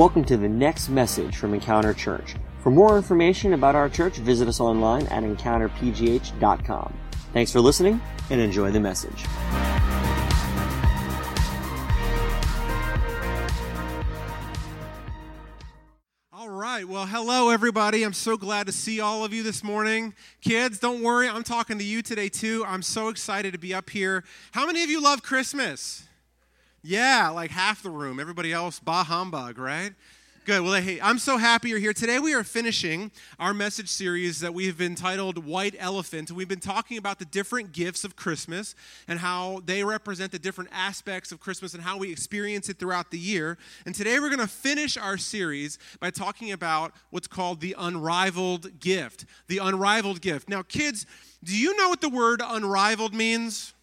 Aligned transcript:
Welcome 0.00 0.24
to 0.24 0.38
the 0.38 0.48
next 0.48 0.88
message 0.88 1.36
from 1.36 1.52
Encounter 1.52 1.92
Church. 1.92 2.34
For 2.62 2.70
more 2.70 2.96
information 2.96 3.52
about 3.52 3.74
our 3.74 3.90
church, 3.90 4.16
visit 4.16 4.48
us 4.48 4.58
online 4.58 5.06
at 5.08 5.24
encounterpgh.com. 5.24 6.94
Thanks 7.34 7.52
for 7.52 7.60
listening 7.60 8.00
and 8.30 8.40
enjoy 8.40 8.70
the 8.70 8.80
message. 8.80 9.26
All 16.32 16.48
right. 16.48 16.88
Well, 16.88 17.04
hello, 17.04 17.50
everybody. 17.50 18.02
I'm 18.02 18.14
so 18.14 18.38
glad 18.38 18.68
to 18.68 18.72
see 18.72 19.00
all 19.00 19.22
of 19.22 19.34
you 19.34 19.42
this 19.42 19.62
morning. 19.62 20.14
Kids, 20.40 20.78
don't 20.78 21.02
worry. 21.02 21.28
I'm 21.28 21.44
talking 21.44 21.76
to 21.76 21.84
you 21.84 22.00
today, 22.00 22.30
too. 22.30 22.64
I'm 22.66 22.80
so 22.80 23.08
excited 23.08 23.52
to 23.52 23.58
be 23.58 23.74
up 23.74 23.90
here. 23.90 24.24
How 24.52 24.64
many 24.64 24.82
of 24.82 24.88
you 24.88 25.02
love 25.02 25.22
Christmas? 25.22 26.04
Yeah, 26.82 27.28
like 27.28 27.50
half 27.50 27.82
the 27.82 27.90
room. 27.90 28.18
Everybody 28.18 28.52
else, 28.52 28.80
bah 28.80 29.04
humbug, 29.04 29.58
right? 29.58 29.92
Good. 30.46 30.62
Well, 30.62 30.80
hey, 30.80 30.98
I'm 31.02 31.18
so 31.18 31.36
happy 31.36 31.68
you're 31.68 31.78
here. 31.78 31.92
Today 31.92 32.18
we 32.18 32.32
are 32.32 32.42
finishing 32.42 33.10
our 33.38 33.52
message 33.52 33.90
series 33.90 34.40
that 34.40 34.54
we've 34.54 34.80
entitled 34.80 35.44
White 35.44 35.76
Elephant. 35.78 36.30
And 36.30 36.38
We've 36.38 36.48
been 36.48 36.58
talking 36.58 36.96
about 36.96 37.18
the 37.18 37.26
different 37.26 37.72
gifts 37.72 38.02
of 38.02 38.16
Christmas 38.16 38.74
and 39.06 39.18
how 39.18 39.60
they 39.66 39.84
represent 39.84 40.32
the 40.32 40.38
different 40.38 40.70
aspects 40.72 41.30
of 41.30 41.38
Christmas 41.38 41.74
and 41.74 41.82
how 41.82 41.98
we 41.98 42.10
experience 42.10 42.70
it 42.70 42.78
throughout 42.78 43.10
the 43.10 43.18
year. 43.18 43.58
And 43.84 43.94
today 43.94 44.18
we're 44.18 44.30
going 44.30 44.40
to 44.40 44.48
finish 44.48 44.96
our 44.96 45.18
series 45.18 45.78
by 46.00 46.08
talking 46.08 46.50
about 46.50 46.94
what's 47.10 47.28
called 47.28 47.60
the 47.60 47.76
unrivaled 47.78 48.80
gift. 48.80 49.26
The 49.48 49.58
unrivaled 49.58 50.22
gift. 50.22 50.48
Now, 50.48 50.62
kids, 50.62 51.04
do 51.44 51.54
you 51.54 51.76
know 51.76 51.90
what 51.90 52.00
the 52.00 52.08
word 52.08 52.40
unrivaled 52.42 53.12
means? 53.12 53.74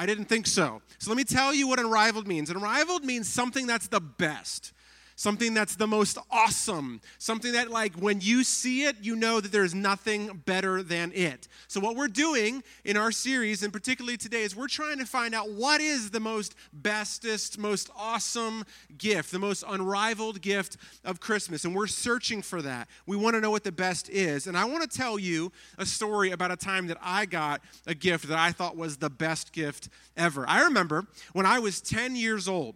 I 0.00 0.06
didn't 0.06 0.30
think 0.30 0.46
so. 0.46 0.80
So 0.98 1.10
let 1.10 1.18
me 1.18 1.24
tell 1.24 1.52
you 1.52 1.68
what 1.68 1.78
unrivaled 1.78 2.26
means. 2.26 2.48
Unrivaled 2.48 3.04
means 3.04 3.28
something 3.28 3.66
that's 3.66 3.86
the 3.86 4.00
best, 4.00 4.72
something 5.20 5.52
that's 5.52 5.76
the 5.76 5.86
most 5.86 6.16
awesome, 6.30 6.98
something 7.18 7.52
that, 7.52 7.70
like, 7.70 7.94
when 7.96 8.22
you 8.22 8.42
see 8.42 8.84
it, 8.84 8.96
you 9.02 9.14
know 9.14 9.38
that 9.38 9.52
there's 9.52 9.74
nothing 9.74 10.28
better 10.46 10.82
than 10.82 11.12
it. 11.14 11.46
So, 11.68 11.78
what 11.78 11.94
we're 11.94 12.08
doing 12.08 12.62
in 12.86 12.96
our 12.96 13.12
series, 13.12 13.62
and 13.62 13.70
particularly 13.70 14.16
today, 14.16 14.44
is 14.44 14.56
we're 14.56 14.66
trying 14.66 14.96
to 14.96 15.04
find 15.04 15.34
out 15.34 15.50
what 15.50 15.82
is 15.82 16.10
the 16.10 16.20
most 16.20 16.54
bestest, 16.72 17.58
most 17.58 17.90
awesome 17.94 18.64
gift, 18.96 19.30
the 19.30 19.38
most 19.38 19.62
unrivaled 19.68 20.40
gift 20.40 20.78
of 21.04 21.20
Christmas. 21.20 21.66
And 21.66 21.74
we're 21.74 21.86
searching 21.86 22.40
for 22.40 22.62
that. 22.62 22.88
We 23.04 23.18
want 23.18 23.34
to 23.34 23.42
know 23.42 23.50
what 23.50 23.64
the 23.64 23.72
best 23.72 24.08
is. 24.08 24.46
And 24.46 24.56
I 24.56 24.64
want 24.64 24.90
to 24.90 24.98
tell 24.98 25.18
you 25.18 25.52
a 25.76 25.84
story 25.84 26.30
about 26.30 26.50
a 26.50 26.56
time 26.56 26.86
that 26.86 26.96
I 27.02 27.26
got 27.26 27.60
a 27.86 27.94
gift 27.94 28.26
that 28.28 28.38
I 28.38 28.52
thought 28.52 28.74
was 28.74 28.96
the 28.96 29.10
best 29.10 29.52
gift 29.52 29.90
ever. 30.16 30.48
I 30.48 30.62
remember 30.62 31.06
when 31.34 31.44
I 31.44 31.58
was 31.58 31.82
10 31.82 32.16
years 32.16 32.48
old. 32.48 32.74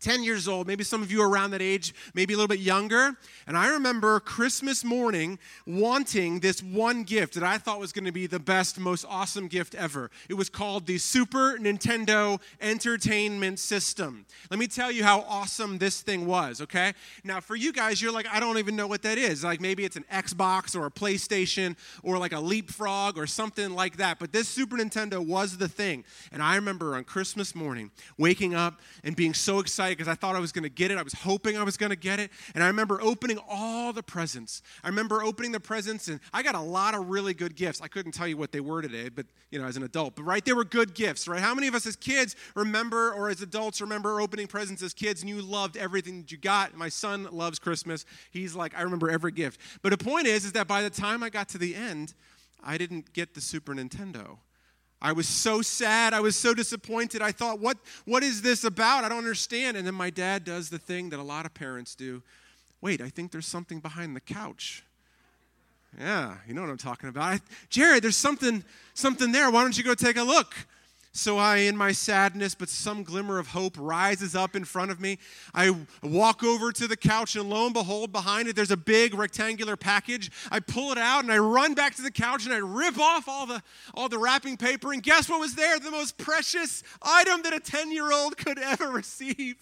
10 0.00 0.22
years 0.22 0.48
old, 0.48 0.66
maybe 0.66 0.84
some 0.84 1.02
of 1.02 1.10
you 1.10 1.22
are 1.22 1.28
around 1.28 1.50
that 1.52 1.62
age, 1.62 1.94
maybe 2.14 2.34
a 2.34 2.36
little 2.36 2.48
bit 2.48 2.60
younger. 2.60 3.16
And 3.46 3.56
I 3.56 3.68
remember 3.68 4.20
Christmas 4.20 4.84
morning 4.84 5.38
wanting 5.66 6.40
this 6.40 6.62
one 6.62 7.04
gift 7.04 7.34
that 7.34 7.42
I 7.42 7.58
thought 7.58 7.80
was 7.80 7.92
going 7.92 8.04
to 8.04 8.12
be 8.12 8.26
the 8.26 8.38
best, 8.38 8.78
most 8.78 9.04
awesome 9.08 9.48
gift 9.48 9.74
ever. 9.74 10.10
It 10.28 10.34
was 10.34 10.48
called 10.48 10.86
the 10.86 10.98
Super 10.98 11.58
Nintendo 11.58 12.40
Entertainment 12.60 13.58
System. 13.58 14.26
Let 14.50 14.58
me 14.58 14.66
tell 14.66 14.90
you 14.90 15.04
how 15.04 15.20
awesome 15.22 15.78
this 15.78 16.00
thing 16.02 16.26
was, 16.26 16.60
okay? 16.60 16.92
Now, 17.24 17.40
for 17.40 17.56
you 17.56 17.72
guys, 17.72 18.02
you're 18.02 18.12
like, 18.12 18.26
I 18.30 18.40
don't 18.40 18.58
even 18.58 18.76
know 18.76 18.86
what 18.86 19.02
that 19.02 19.18
is. 19.18 19.44
Like 19.44 19.60
maybe 19.60 19.84
it's 19.84 19.96
an 19.96 20.04
Xbox 20.12 20.76
or 20.76 20.86
a 20.86 20.90
PlayStation 20.90 21.76
or 22.02 22.18
like 22.18 22.32
a 22.32 22.40
Leapfrog 22.40 23.18
or 23.18 23.26
something 23.26 23.74
like 23.74 23.96
that. 23.96 24.18
But 24.18 24.32
this 24.32 24.48
Super 24.48 24.76
Nintendo 24.76 25.24
was 25.24 25.56
the 25.56 25.68
thing. 25.68 26.04
And 26.32 26.42
I 26.42 26.56
remember 26.56 26.96
on 26.96 27.04
Christmas 27.04 27.54
morning 27.54 27.90
waking 28.18 28.54
up 28.54 28.80
and 29.04 29.16
being 29.16 29.34
so 29.34 29.58
excited 29.58 29.85
because 29.92 30.08
I 30.08 30.14
thought 30.14 30.36
I 30.36 30.40
was 30.40 30.52
going 30.52 30.64
to 30.64 30.68
get 30.68 30.90
it. 30.90 30.98
I 30.98 31.02
was 31.02 31.12
hoping 31.12 31.56
I 31.56 31.62
was 31.62 31.76
going 31.76 31.90
to 31.90 31.96
get 31.96 32.20
it. 32.20 32.30
And 32.54 32.62
I 32.62 32.66
remember 32.66 33.00
opening 33.00 33.38
all 33.48 33.92
the 33.92 34.02
presents. 34.02 34.62
I 34.84 34.88
remember 34.88 35.22
opening 35.22 35.52
the 35.52 35.60
presents, 35.60 36.08
and 36.08 36.20
I 36.32 36.42
got 36.42 36.54
a 36.54 36.60
lot 36.60 36.94
of 36.94 37.08
really 37.08 37.34
good 37.34 37.56
gifts. 37.56 37.80
I 37.80 37.88
couldn't 37.88 38.12
tell 38.12 38.28
you 38.28 38.36
what 38.36 38.52
they 38.52 38.60
were 38.60 38.82
today, 38.82 39.08
but, 39.08 39.26
you 39.50 39.58
know, 39.58 39.66
as 39.66 39.76
an 39.76 39.82
adult. 39.82 40.16
But, 40.16 40.24
right, 40.24 40.44
they 40.44 40.52
were 40.52 40.64
good 40.64 40.94
gifts, 40.94 41.28
right? 41.28 41.40
How 41.40 41.54
many 41.54 41.66
of 41.66 41.74
us 41.74 41.86
as 41.86 41.96
kids 41.96 42.36
remember, 42.54 43.12
or 43.12 43.28
as 43.28 43.42
adults 43.42 43.80
remember 43.80 44.20
opening 44.20 44.46
presents 44.46 44.82
as 44.82 44.94
kids, 44.94 45.22
and 45.22 45.28
you 45.28 45.42
loved 45.42 45.76
everything 45.76 46.22
that 46.22 46.32
you 46.32 46.38
got? 46.38 46.76
My 46.76 46.88
son 46.88 47.28
loves 47.30 47.58
Christmas. 47.58 48.04
He's 48.30 48.54
like, 48.54 48.76
I 48.76 48.82
remember 48.82 49.10
every 49.10 49.32
gift. 49.32 49.60
But 49.82 49.90
the 49.90 49.98
point 49.98 50.26
is, 50.26 50.44
is 50.44 50.52
that 50.52 50.66
by 50.66 50.82
the 50.82 50.90
time 50.90 51.22
I 51.22 51.30
got 51.30 51.48
to 51.50 51.58
the 51.58 51.74
end, 51.74 52.14
I 52.62 52.78
didn't 52.78 53.12
get 53.12 53.34
the 53.34 53.40
Super 53.40 53.74
Nintendo. 53.74 54.38
I 55.00 55.12
was 55.12 55.28
so 55.28 55.62
sad. 55.62 56.14
I 56.14 56.20
was 56.20 56.36
so 56.36 56.54
disappointed. 56.54 57.22
I 57.22 57.32
thought, 57.32 57.60
what, 57.60 57.76
what 58.06 58.22
is 58.22 58.42
this 58.42 58.64
about? 58.64 59.04
I 59.04 59.08
don't 59.08 59.18
understand. 59.18 59.76
And 59.76 59.86
then 59.86 59.94
my 59.94 60.10
dad 60.10 60.44
does 60.44 60.70
the 60.70 60.78
thing 60.78 61.10
that 61.10 61.20
a 61.20 61.22
lot 61.22 61.46
of 61.46 61.54
parents 61.54 61.94
do 61.94 62.22
wait, 62.80 63.00
I 63.00 63.08
think 63.08 63.32
there's 63.32 63.46
something 63.46 63.80
behind 63.80 64.14
the 64.14 64.20
couch. 64.20 64.84
Yeah, 65.98 66.36
you 66.46 66.54
know 66.54 66.60
what 66.60 66.70
I'm 66.70 66.76
talking 66.76 67.08
about. 67.08 67.24
I, 67.24 67.40
Jared, 67.68 68.04
there's 68.04 68.16
something, 68.16 68.62
something 68.94 69.32
there. 69.32 69.50
Why 69.50 69.62
don't 69.62 69.76
you 69.76 69.82
go 69.82 69.94
take 69.94 70.16
a 70.16 70.22
look? 70.22 70.54
So 71.16 71.38
I, 71.38 71.56
in 71.58 71.78
my 71.78 71.92
sadness, 71.92 72.54
but 72.54 72.68
some 72.68 73.02
glimmer 73.02 73.38
of 73.38 73.48
hope 73.48 73.74
rises 73.78 74.36
up 74.36 74.54
in 74.54 74.66
front 74.66 74.90
of 74.90 75.00
me. 75.00 75.18
I 75.54 75.74
walk 76.02 76.44
over 76.44 76.72
to 76.72 76.86
the 76.86 76.96
couch, 76.96 77.36
and 77.36 77.48
lo 77.48 77.64
and 77.64 77.72
behold, 77.72 78.12
behind 78.12 78.48
it, 78.48 78.54
there's 78.54 78.70
a 78.70 78.76
big 78.76 79.14
rectangular 79.14 79.78
package. 79.78 80.30
I 80.50 80.60
pull 80.60 80.92
it 80.92 80.98
out, 80.98 81.24
and 81.24 81.32
I 81.32 81.38
run 81.38 81.72
back 81.72 81.94
to 81.94 82.02
the 82.02 82.10
couch, 82.10 82.44
and 82.44 82.52
I 82.52 82.58
rip 82.58 82.98
off 82.98 83.28
all 83.28 83.46
the, 83.46 83.62
all 83.94 84.10
the 84.10 84.18
wrapping 84.18 84.58
paper. 84.58 84.92
And 84.92 85.02
guess 85.02 85.26
what 85.30 85.40
was 85.40 85.54
there? 85.54 85.78
The 85.78 85.90
most 85.90 86.18
precious 86.18 86.82
item 87.00 87.40
that 87.44 87.54
a 87.54 87.60
10 87.60 87.92
year 87.92 88.12
old 88.12 88.36
could 88.36 88.58
ever 88.58 88.90
receive. 88.90 89.56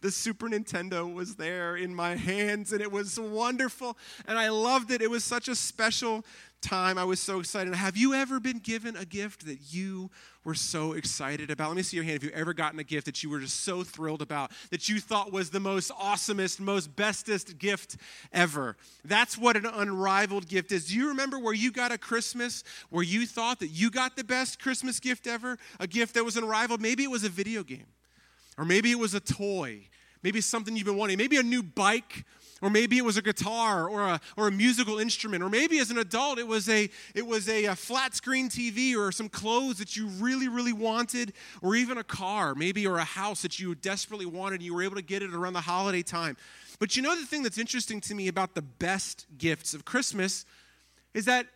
The 0.00 0.10
Super 0.10 0.48
Nintendo 0.48 1.12
was 1.12 1.36
there 1.36 1.76
in 1.76 1.94
my 1.94 2.16
hands, 2.16 2.72
and 2.72 2.80
it 2.80 2.90
was 2.90 3.20
wonderful. 3.20 3.98
And 4.26 4.38
I 4.38 4.48
loved 4.48 4.90
it. 4.90 5.02
It 5.02 5.10
was 5.10 5.22
such 5.22 5.48
a 5.48 5.54
special 5.54 6.24
time. 6.64 6.96
I 6.96 7.04
was 7.04 7.20
so 7.20 7.40
excited. 7.40 7.74
Have 7.74 7.96
you 7.96 8.14
ever 8.14 8.40
been 8.40 8.58
given 8.58 8.96
a 8.96 9.04
gift 9.04 9.46
that 9.46 9.58
you 9.70 10.10
were 10.44 10.54
so 10.54 10.92
excited 10.92 11.50
about? 11.50 11.68
Let 11.68 11.76
me 11.76 11.82
see 11.82 11.96
your 11.96 12.04
hand. 12.04 12.22
Have 12.22 12.30
you 12.30 12.36
ever 12.36 12.52
gotten 12.52 12.78
a 12.78 12.84
gift 12.84 13.06
that 13.06 13.22
you 13.22 13.30
were 13.30 13.40
just 13.40 13.64
so 13.64 13.82
thrilled 13.82 14.22
about, 14.22 14.52
that 14.70 14.88
you 14.88 15.00
thought 15.00 15.32
was 15.32 15.50
the 15.50 15.60
most 15.60 15.90
awesomest, 15.92 16.60
most 16.60 16.94
bestest 16.94 17.58
gift 17.58 17.96
ever? 18.32 18.76
That's 19.04 19.38
what 19.38 19.56
an 19.56 19.66
unrivaled 19.66 20.46
gift 20.46 20.70
is. 20.70 20.88
Do 20.88 20.94
you 20.94 21.08
remember 21.08 21.38
where 21.38 21.54
you 21.54 21.72
got 21.72 21.92
a 21.92 21.98
Christmas 21.98 22.62
where 22.90 23.04
you 23.04 23.26
thought 23.26 23.60
that 23.60 23.68
you 23.68 23.90
got 23.90 24.16
the 24.16 24.24
best 24.24 24.60
Christmas 24.60 25.00
gift 25.00 25.26
ever? 25.26 25.58
A 25.80 25.86
gift 25.86 26.14
that 26.14 26.24
was 26.24 26.36
unrivaled? 26.36 26.80
Maybe 26.80 27.02
it 27.04 27.10
was 27.10 27.24
a 27.24 27.30
video 27.30 27.62
game, 27.62 27.86
or 28.58 28.64
maybe 28.64 28.90
it 28.90 28.98
was 28.98 29.14
a 29.14 29.20
toy, 29.20 29.88
maybe 30.22 30.40
something 30.40 30.76
you've 30.76 30.86
been 30.86 30.96
wanting, 30.96 31.18
maybe 31.18 31.38
a 31.38 31.42
new 31.42 31.62
bike 31.62 32.24
or 32.62 32.70
maybe 32.70 32.98
it 32.98 33.04
was 33.04 33.16
a 33.16 33.22
guitar 33.22 33.88
or 33.88 34.02
a, 34.02 34.20
or 34.36 34.48
a 34.48 34.50
musical 34.50 34.98
instrument. 34.98 35.42
Or 35.42 35.48
maybe 35.48 35.78
as 35.78 35.90
an 35.90 35.98
adult 35.98 36.38
it 36.38 36.46
was 36.46 36.68
a 36.68 36.88
it 37.14 37.26
was 37.26 37.48
a, 37.48 37.66
a, 37.66 37.76
flat 37.76 38.14
screen 38.14 38.48
tv 38.48 38.96
or 38.96 39.12
some 39.12 39.28
clothes 39.28 39.78
that 39.78 39.96
you 39.96 40.06
really 40.06 40.48
really 40.48 40.72
wanted 40.72 41.32
or 41.62 41.74
even 41.74 41.98
a 41.98 42.04
car 42.04 42.54
maybe 42.54 42.86
or 42.86 42.98
a 42.98 43.04
house 43.04 43.42
that 43.42 43.58
you 43.58 43.74
desperately 43.74 44.26
wanted 44.26 44.56
and 44.56 44.62
you 44.62 44.74
were 44.74 44.82
able 44.82 44.96
to 44.96 45.02
get 45.02 45.22
it 45.22 45.34
around 45.34 45.52
the 45.52 45.60
holiday 45.60 46.02
time. 46.02 46.36
But 46.78 46.96
you 46.96 47.02
know 47.02 47.18
the 47.18 47.26
thing 47.26 47.42
that's 47.42 47.58
interesting 47.58 48.00
to 48.02 48.14
me 48.14 48.28
about 48.28 48.54
the 48.54 48.62
best 48.62 49.26
gifts 49.36 49.74
of 49.74 49.84
christmas 49.84 50.44
is 51.12 51.24
that 51.26 51.46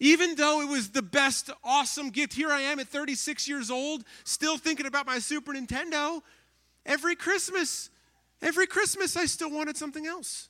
even 0.00 0.36
though 0.36 0.60
it 0.60 0.68
was 0.68 0.90
the 0.90 1.02
best 1.02 1.50
awesome 1.64 2.10
gift 2.10 2.34
here 2.34 2.50
i 2.50 2.60
am 2.60 2.78
at 2.78 2.88
36 2.88 3.48
years 3.48 3.70
old 3.70 4.04
still 4.24 4.58
thinking 4.58 4.86
about 4.86 5.06
my 5.06 5.18
super 5.18 5.52
nintendo. 5.52 6.20
Every 6.84 7.16
christmas 7.16 7.90
every 8.42 8.66
christmas 8.66 9.16
i 9.16 9.26
still 9.26 9.50
wanted 9.50 9.76
something 9.76 10.06
else 10.06 10.48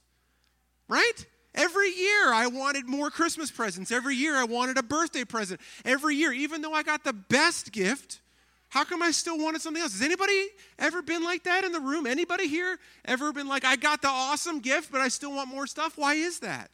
right? 0.89 1.27
Every 1.55 1.91
year 1.91 2.33
I 2.33 2.47
wanted 2.47 2.87
more 2.89 3.11
Christmas 3.11 3.51
presents. 3.51 3.91
Every 3.91 4.15
year 4.17 4.35
I 4.35 4.45
wanted 4.45 4.79
a 4.79 4.83
birthday 4.83 5.25
present. 5.25 5.61
Every 5.85 6.17
year, 6.17 6.33
even 6.33 6.63
though 6.63 6.73
I 6.73 6.83
got 6.83 7.05
the 7.05 7.13
best 7.13 7.73
gift, 7.73 8.21
how 8.69 8.85
come 8.85 9.03
I 9.03 9.11
still 9.13 9.39
wanted 9.39 9.63
something 9.63 9.83
else? 9.83 9.93
Has 9.93 10.03
anybody 10.03 10.49
ever 10.79 11.03
been 11.03 11.25
like 11.25 11.45
that 11.45 11.65
in 11.65 11.73
the 11.73 11.81
room? 11.81 12.07
Anybody 12.07 12.49
here 12.49 12.79
ever 13.05 13.33
been 13.33 13.49
like, 13.49 13.65
I 13.65 13.77
got 13.77 14.03
the 14.03 14.09
awesome 14.09 14.61
gift, 14.61 14.93
but 14.93 15.01
I 15.01 15.09
still 15.09 15.33
want 15.35 15.49
more 15.49 15.67
stuff? 15.67 15.97
Why 15.97 16.15
is 16.15 16.41
that? 16.41 16.71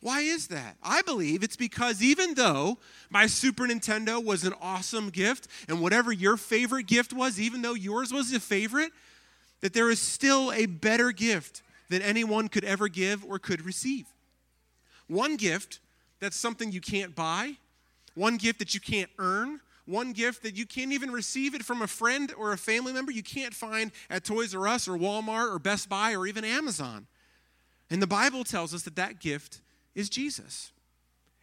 Why 0.00 0.20
is 0.20 0.48
that? 0.48 0.76
I 0.82 1.02
believe 1.02 1.42
it's 1.42 1.56
because 1.56 2.02
even 2.02 2.34
though 2.34 2.78
my 3.08 3.26
Super 3.26 3.64
Nintendo 3.64 4.22
was 4.22 4.44
an 4.44 4.52
awesome 4.60 5.10
gift, 5.10 5.48
and 5.68 5.80
whatever 5.80 6.12
your 6.12 6.36
favorite 6.36 6.86
gift 6.86 7.12
was, 7.12 7.40
even 7.40 7.62
though 7.62 7.74
yours 7.74 8.12
was 8.12 8.32
a 8.32 8.40
favorite, 8.40 8.92
that 9.64 9.72
there 9.72 9.90
is 9.90 9.98
still 9.98 10.52
a 10.52 10.66
better 10.66 11.10
gift 11.10 11.62
that 11.88 12.02
anyone 12.02 12.48
could 12.48 12.64
ever 12.64 12.86
give 12.86 13.24
or 13.24 13.38
could 13.38 13.64
receive. 13.64 14.04
One 15.06 15.36
gift 15.36 15.80
that's 16.20 16.36
something 16.36 16.70
you 16.70 16.82
can't 16.82 17.14
buy, 17.14 17.54
one 18.14 18.36
gift 18.36 18.58
that 18.58 18.74
you 18.74 18.80
can't 18.80 19.08
earn, 19.18 19.60
one 19.86 20.12
gift 20.12 20.42
that 20.42 20.54
you 20.54 20.66
can't 20.66 20.92
even 20.92 21.10
receive 21.10 21.54
it 21.54 21.64
from 21.64 21.80
a 21.80 21.86
friend 21.86 22.30
or 22.36 22.52
a 22.52 22.58
family 22.58 22.92
member 22.92 23.10
you 23.10 23.22
can't 23.22 23.54
find 23.54 23.90
at 24.10 24.22
Toys 24.22 24.54
R 24.54 24.68
Us 24.68 24.86
or 24.86 24.98
Walmart 24.98 25.50
or 25.50 25.58
Best 25.58 25.88
Buy 25.88 26.14
or 26.14 26.26
even 26.26 26.44
Amazon. 26.44 27.06
And 27.88 28.02
the 28.02 28.06
Bible 28.06 28.44
tells 28.44 28.74
us 28.74 28.82
that 28.82 28.96
that 28.96 29.18
gift 29.18 29.62
is 29.94 30.10
Jesus. 30.10 30.72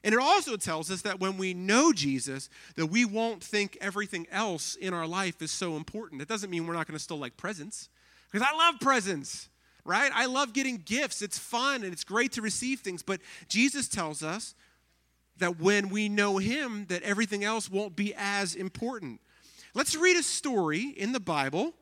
And 0.03 0.13
it 0.13 0.21
also 0.21 0.57
tells 0.57 0.91
us 0.91 1.01
that 1.01 1.19
when 1.19 1.37
we 1.37 1.55
know 1.55 1.91
Jesus, 1.91 2.51
that 2.75 2.85
we 2.85 3.03
won't 3.03 3.43
think 3.43 3.79
everything 3.81 4.27
else 4.31 4.75
in 4.75 4.93
our 4.93 5.07
life 5.07 5.41
is 5.41 5.49
so 5.49 5.75
important. 5.75 6.19
That 6.19 6.27
doesn't 6.27 6.51
mean 6.51 6.67
we're 6.67 6.75
not 6.75 6.85
going 6.85 6.99
to 6.99 7.03
still 7.03 7.17
like 7.17 7.35
presents, 7.35 7.89
because 8.31 8.47
I 8.49 8.55
love 8.55 8.79
presents. 8.79 9.49
right? 9.83 10.11
I 10.13 10.25
love 10.25 10.53
getting 10.53 10.77
gifts. 10.77 11.21
It's 11.21 11.37
fun 11.37 11.83
and 11.83 11.91
it's 11.91 12.03
great 12.03 12.33
to 12.33 12.41
receive 12.41 12.79
things. 12.81 13.03
But 13.03 13.21
Jesus 13.47 13.87
tells 13.87 14.23
us 14.23 14.55
that 15.37 15.59
when 15.59 15.89
we 15.89 16.07
know 16.09 16.37
Him, 16.37 16.85
that 16.89 17.01
everything 17.03 17.43
else 17.43 17.69
won't 17.69 17.95
be 17.95 18.13
as 18.15 18.55
important. 18.55 19.19
Let's 19.73 19.95
read 19.95 20.17
a 20.17 20.23
story 20.23 20.89
in 20.89 21.13
the 21.13 21.19
Bible 21.19 21.73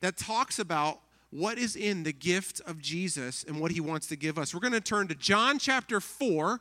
that 0.00 0.16
talks 0.16 0.58
about 0.58 1.00
what 1.30 1.58
is 1.58 1.76
in 1.76 2.04
the 2.04 2.12
gift 2.12 2.60
of 2.66 2.80
Jesus 2.80 3.44
and 3.46 3.60
what 3.60 3.72
He 3.72 3.80
wants 3.80 4.06
to 4.08 4.16
give 4.16 4.38
us. 4.38 4.54
We're 4.54 4.60
going 4.60 4.72
to 4.72 4.80
turn 4.80 5.08
to 5.08 5.14
John 5.14 5.58
chapter 5.58 6.00
4. 6.00 6.60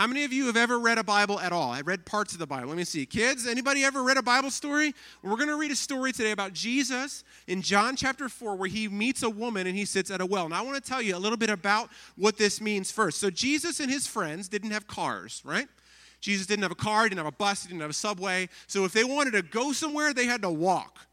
How 0.00 0.06
many 0.06 0.24
of 0.24 0.32
you 0.32 0.46
have 0.46 0.56
ever 0.56 0.78
read 0.78 0.96
a 0.96 1.04
Bible 1.04 1.38
at 1.38 1.52
all? 1.52 1.72
I 1.72 1.82
read 1.82 2.06
parts 2.06 2.32
of 2.32 2.38
the 2.38 2.46
Bible. 2.46 2.68
Let 2.68 2.78
me 2.78 2.84
see. 2.84 3.04
Kids, 3.04 3.46
anybody 3.46 3.84
ever 3.84 4.02
read 4.02 4.16
a 4.16 4.22
Bible 4.22 4.50
story? 4.50 4.94
We're 5.22 5.36
going 5.36 5.50
to 5.50 5.58
read 5.58 5.72
a 5.72 5.76
story 5.76 6.10
today 6.10 6.30
about 6.30 6.54
Jesus 6.54 7.22
in 7.46 7.60
John 7.60 7.96
chapter 7.96 8.30
4 8.30 8.56
where 8.56 8.70
he 8.70 8.88
meets 8.88 9.22
a 9.22 9.28
woman 9.28 9.66
and 9.66 9.76
he 9.76 9.84
sits 9.84 10.10
at 10.10 10.22
a 10.22 10.24
well. 10.24 10.48
Now, 10.48 10.60
I 10.60 10.62
want 10.62 10.82
to 10.82 10.88
tell 10.90 11.02
you 11.02 11.14
a 11.14 11.18
little 11.18 11.36
bit 11.36 11.50
about 11.50 11.90
what 12.16 12.38
this 12.38 12.62
means 12.62 12.90
first. 12.90 13.20
So, 13.20 13.28
Jesus 13.28 13.78
and 13.78 13.90
his 13.90 14.06
friends 14.06 14.48
didn't 14.48 14.70
have 14.70 14.86
cars, 14.86 15.42
right? 15.44 15.68
Jesus 16.22 16.46
didn't 16.46 16.62
have 16.62 16.72
a 16.72 16.76
car, 16.76 17.02
he 17.02 17.10
didn't 17.10 17.22
have 17.22 17.34
a 17.34 17.36
bus, 17.36 17.64
he 17.64 17.68
didn't 17.68 17.82
have 17.82 17.90
a 17.90 17.92
subway. 17.92 18.48
So, 18.68 18.86
if 18.86 18.94
they 18.94 19.04
wanted 19.04 19.32
to 19.32 19.42
go 19.42 19.74
somewhere, 19.74 20.14
they 20.14 20.24
had 20.24 20.40
to 20.40 20.50
walk. 20.50 21.08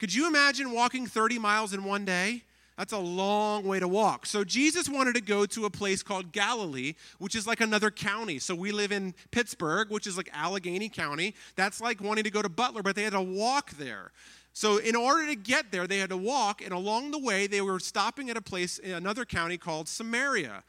Could 0.00 0.12
you 0.12 0.26
imagine 0.26 0.72
walking 0.72 1.06
30 1.06 1.38
miles 1.38 1.72
in 1.72 1.84
one 1.84 2.04
day? 2.04 2.42
That's 2.78 2.92
a 2.92 2.98
long 2.98 3.64
way 3.64 3.80
to 3.80 3.88
walk. 3.88 4.24
So 4.24 4.44
Jesus 4.44 4.88
wanted 4.88 5.16
to 5.16 5.20
go 5.20 5.44
to 5.46 5.64
a 5.64 5.70
place 5.70 6.00
called 6.00 6.30
Galilee, 6.30 6.94
which 7.18 7.34
is 7.34 7.44
like 7.44 7.60
another 7.60 7.90
county. 7.90 8.38
So 8.38 8.54
we 8.54 8.70
live 8.70 8.92
in 8.92 9.14
Pittsburgh, 9.32 9.90
which 9.90 10.06
is 10.06 10.16
like 10.16 10.30
Allegheny 10.32 10.88
County. 10.88 11.34
That's 11.56 11.80
like 11.80 12.00
wanting 12.00 12.22
to 12.22 12.30
go 12.30 12.40
to 12.40 12.48
Butler, 12.48 12.84
but 12.84 12.94
they 12.94 13.02
had 13.02 13.14
to 13.14 13.20
walk 13.20 13.72
there. 13.72 14.12
So 14.52 14.78
in 14.78 14.94
order 14.94 15.26
to 15.26 15.34
get 15.34 15.72
there, 15.72 15.88
they 15.88 15.98
had 15.98 16.10
to 16.10 16.16
walk, 16.16 16.62
and 16.62 16.72
along 16.72 17.10
the 17.10 17.18
way, 17.18 17.48
they 17.48 17.60
were 17.60 17.80
stopping 17.80 18.30
at 18.30 18.36
a 18.36 18.40
place 18.40 18.78
in 18.78 18.92
another 18.92 19.24
county 19.24 19.58
called 19.58 19.88
Samaria. 19.88 20.62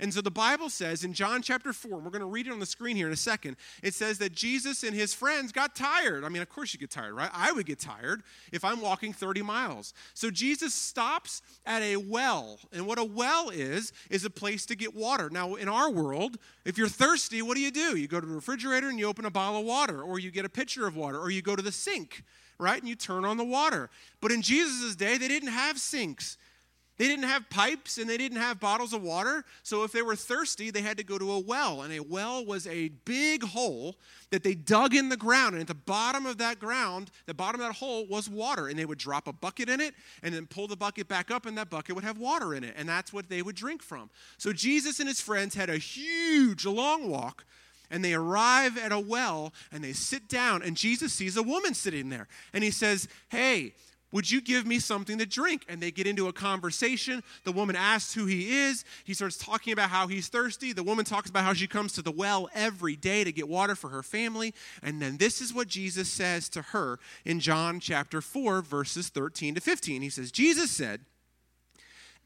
And 0.00 0.12
so 0.12 0.20
the 0.20 0.30
Bible 0.30 0.68
says 0.70 1.04
in 1.04 1.12
John 1.12 1.42
chapter 1.42 1.72
4, 1.72 1.94
and 1.94 2.04
we're 2.04 2.10
going 2.10 2.20
to 2.20 2.26
read 2.26 2.46
it 2.46 2.52
on 2.52 2.60
the 2.60 2.66
screen 2.66 2.96
here 2.96 3.06
in 3.06 3.12
a 3.12 3.16
second, 3.16 3.56
it 3.82 3.94
says 3.94 4.18
that 4.18 4.32
Jesus 4.32 4.82
and 4.82 4.94
his 4.94 5.14
friends 5.14 5.52
got 5.52 5.74
tired. 5.74 6.24
I 6.24 6.28
mean, 6.28 6.42
of 6.42 6.48
course 6.48 6.72
you 6.72 6.78
get 6.78 6.90
tired, 6.90 7.14
right? 7.14 7.30
I 7.32 7.52
would 7.52 7.66
get 7.66 7.78
tired 7.78 8.22
if 8.52 8.64
I'm 8.64 8.80
walking 8.80 9.12
30 9.12 9.42
miles. 9.42 9.94
So 10.14 10.30
Jesus 10.30 10.74
stops 10.74 11.42
at 11.64 11.82
a 11.82 11.96
well. 11.96 12.58
And 12.72 12.86
what 12.86 12.98
a 12.98 13.04
well 13.04 13.50
is, 13.50 13.92
is 14.10 14.24
a 14.24 14.30
place 14.30 14.66
to 14.66 14.76
get 14.76 14.94
water. 14.94 15.30
Now, 15.30 15.54
in 15.54 15.68
our 15.68 15.90
world, 15.90 16.38
if 16.64 16.78
you're 16.78 16.88
thirsty, 16.88 17.42
what 17.42 17.56
do 17.56 17.62
you 17.62 17.70
do? 17.70 17.96
You 17.96 18.08
go 18.08 18.20
to 18.20 18.26
the 18.26 18.34
refrigerator 18.34 18.88
and 18.88 18.98
you 18.98 19.06
open 19.06 19.24
a 19.24 19.30
bottle 19.30 19.60
of 19.60 19.66
water, 19.66 20.02
or 20.02 20.18
you 20.18 20.30
get 20.30 20.44
a 20.44 20.48
pitcher 20.48 20.86
of 20.86 20.96
water, 20.96 21.18
or 21.18 21.30
you 21.30 21.42
go 21.42 21.56
to 21.56 21.62
the 21.62 21.72
sink, 21.72 22.24
right? 22.58 22.78
And 22.78 22.88
you 22.88 22.94
turn 22.94 23.24
on 23.24 23.36
the 23.36 23.44
water. 23.44 23.90
But 24.20 24.32
in 24.32 24.42
Jesus' 24.42 24.96
day, 24.96 25.18
they 25.18 25.28
didn't 25.28 25.50
have 25.50 25.78
sinks. 25.78 26.36
They 26.98 27.08
didn't 27.08 27.24
have 27.24 27.50
pipes 27.50 27.98
and 27.98 28.08
they 28.08 28.16
didn't 28.16 28.38
have 28.38 28.58
bottles 28.58 28.94
of 28.94 29.02
water. 29.02 29.44
So 29.62 29.84
if 29.84 29.92
they 29.92 30.00
were 30.00 30.16
thirsty, 30.16 30.70
they 30.70 30.80
had 30.80 30.96
to 30.96 31.04
go 31.04 31.18
to 31.18 31.32
a 31.32 31.38
well. 31.38 31.82
And 31.82 31.92
a 31.92 32.00
well 32.00 32.44
was 32.44 32.66
a 32.66 32.88
big 33.04 33.42
hole 33.42 33.96
that 34.30 34.42
they 34.42 34.54
dug 34.54 34.94
in 34.94 35.10
the 35.10 35.16
ground. 35.16 35.54
And 35.54 35.60
at 35.60 35.68
the 35.68 35.74
bottom 35.74 36.24
of 36.24 36.38
that 36.38 36.58
ground, 36.58 37.10
the 37.26 37.34
bottom 37.34 37.60
of 37.60 37.66
that 37.66 37.74
hole 37.74 38.06
was 38.06 38.30
water. 38.30 38.68
And 38.68 38.78
they 38.78 38.86
would 38.86 38.98
drop 38.98 39.28
a 39.28 39.32
bucket 39.32 39.68
in 39.68 39.80
it 39.80 39.94
and 40.22 40.34
then 40.34 40.46
pull 40.46 40.68
the 40.68 40.76
bucket 40.76 41.06
back 41.06 41.30
up, 41.30 41.44
and 41.44 41.58
that 41.58 41.68
bucket 41.68 41.94
would 41.94 42.04
have 42.04 42.18
water 42.18 42.54
in 42.54 42.64
it. 42.64 42.74
And 42.76 42.88
that's 42.88 43.12
what 43.12 43.28
they 43.28 43.42
would 43.42 43.56
drink 43.56 43.82
from. 43.82 44.08
So 44.38 44.52
Jesus 44.52 44.98
and 44.98 45.08
his 45.08 45.20
friends 45.20 45.54
had 45.54 45.68
a 45.68 45.76
huge, 45.76 46.64
long 46.64 47.10
walk. 47.10 47.44
And 47.88 48.04
they 48.04 48.14
arrive 48.14 48.76
at 48.76 48.90
a 48.90 48.98
well 48.98 49.52
and 49.70 49.84
they 49.84 49.92
sit 49.92 50.28
down, 50.28 50.62
and 50.62 50.76
Jesus 50.76 51.12
sees 51.12 51.36
a 51.36 51.42
woman 51.42 51.72
sitting 51.72 52.08
there. 52.08 52.26
And 52.52 52.64
he 52.64 52.72
says, 52.72 53.06
Hey, 53.28 53.74
would 54.12 54.30
you 54.30 54.40
give 54.40 54.66
me 54.66 54.78
something 54.78 55.18
to 55.18 55.26
drink? 55.26 55.64
And 55.68 55.80
they 55.80 55.90
get 55.90 56.06
into 56.06 56.28
a 56.28 56.32
conversation. 56.32 57.22
The 57.44 57.52
woman 57.52 57.74
asks 57.74 58.14
who 58.14 58.26
he 58.26 58.56
is. 58.56 58.84
He 59.04 59.14
starts 59.14 59.36
talking 59.36 59.72
about 59.72 59.90
how 59.90 60.06
he's 60.06 60.28
thirsty. 60.28 60.72
The 60.72 60.84
woman 60.84 61.04
talks 61.04 61.28
about 61.28 61.44
how 61.44 61.52
she 61.52 61.66
comes 61.66 61.92
to 61.94 62.02
the 62.02 62.12
well 62.12 62.48
every 62.54 62.94
day 62.94 63.24
to 63.24 63.32
get 63.32 63.48
water 63.48 63.74
for 63.74 63.90
her 63.90 64.02
family. 64.02 64.54
And 64.82 65.02
then 65.02 65.16
this 65.16 65.40
is 65.40 65.52
what 65.52 65.66
Jesus 65.68 66.08
says 66.08 66.48
to 66.50 66.62
her 66.62 66.98
in 67.24 67.40
John 67.40 67.80
chapter 67.80 68.20
4, 68.20 68.62
verses 68.62 69.08
13 69.08 69.56
to 69.56 69.60
15. 69.60 70.02
He 70.02 70.10
says, 70.10 70.30
Jesus 70.30 70.70
said, 70.70 71.00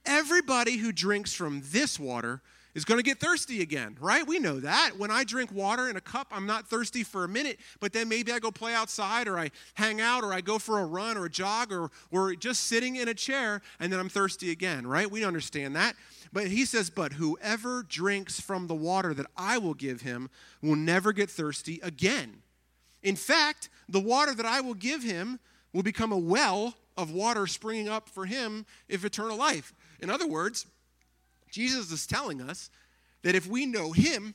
Everybody 0.05 0.79
who 0.79 0.93
drinks 0.93 1.33
from 1.35 1.63
this 1.73 1.99
water 1.99 2.43
is 2.75 2.85
going 2.85 2.99
to 2.99 3.05
get 3.05 3.19
thirsty 3.19 3.63
again, 3.63 3.97
right? 4.01 4.27
We 4.27 4.39
know 4.39 4.61
that. 4.61 4.93
When 4.97 5.11
I 5.11 5.25
drink 5.25 5.53
water 5.53 5.89
in 5.89 5.97
a 5.97 6.01
cup, 6.01 6.29
I'm 6.31 6.47
not 6.47 6.69
thirsty 6.69 7.03
for 7.03 7.25
a 7.25 7.29
minute, 7.29 7.59
but 7.81 7.93
then 7.93 8.09
maybe 8.09 8.33
I 8.33 8.39
go 8.39 8.51
play 8.51 8.75
outside 8.75 9.29
or 9.29 9.39
I 9.39 9.51
hang 9.75 10.01
out 10.01 10.25
or 10.25 10.33
I 10.33 10.41
go 10.41 10.59
for 10.59 10.79
a 10.79 10.87
run 10.87 11.17
or 11.17 11.27
a 11.27 11.31
jog 11.31 11.73
or, 11.73 11.91
or 12.11 12.35
just 12.35 12.65
sitting 12.65 12.97
in 12.97 13.09
a 13.09 13.15
chair 13.15 13.61
and 13.81 13.93
then 13.93 13.99
I'm 13.99 14.09
thirsty 14.09 14.51
again, 14.51 14.87
right? 14.87 15.11
We 15.11 15.25
understand 15.25 15.75
that. 15.77 15.97
But 16.33 16.47
he 16.47 16.65
says, 16.65 16.91
But 16.91 17.15
whoever 17.15 17.83
drinks 17.83 18.41
from 18.41 18.67
the 18.67 18.75
water 18.75 19.15
that 19.15 19.27
I 19.37 19.59
will 19.59 19.75
give 19.75 20.03
him 20.03 20.31
will 20.63 20.77
never 20.77 21.13
get 21.13 21.31
thirsty 21.31 21.81
again. 21.83 22.43
In 23.03 23.17
fact, 23.17 23.69
the 23.89 24.01
water 24.01 24.35
that 24.35 24.47
I 24.47 24.61
will 24.61 24.75
give 24.75 25.03
him 25.03 25.41
will 25.73 25.83
become 25.83 26.13
a 26.13 26.19
well 26.19 26.75
of 26.97 27.11
water 27.11 27.47
springing 27.47 27.89
up 27.89 28.09
for 28.09 28.27
him 28.27 28.67
of 28.91 29.05
eternal 29.05 29.37
life. 29.37 29.73
In 30.01 30.11
other 30.11 30.27
words, 30.27 30.67
Jesus 31.51 31.91
is 31.91 32.07
telling 32.07 32.41
us 32.41 32.71
that 33.23 33.35
if 33.35 33.47
we 33.47 33.67
know 33.67 33.93
Him, 33.93 34.35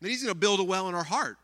that 0.00 0.08
He's 0.08 0.22
going 0.22 0.34
to 0.34 0.38
build 0.38 0.60
a 0.60 0.64
well 0.64 0.88
in 0.88 0.94
our 0.94 1.04
heart, 1.04 1.36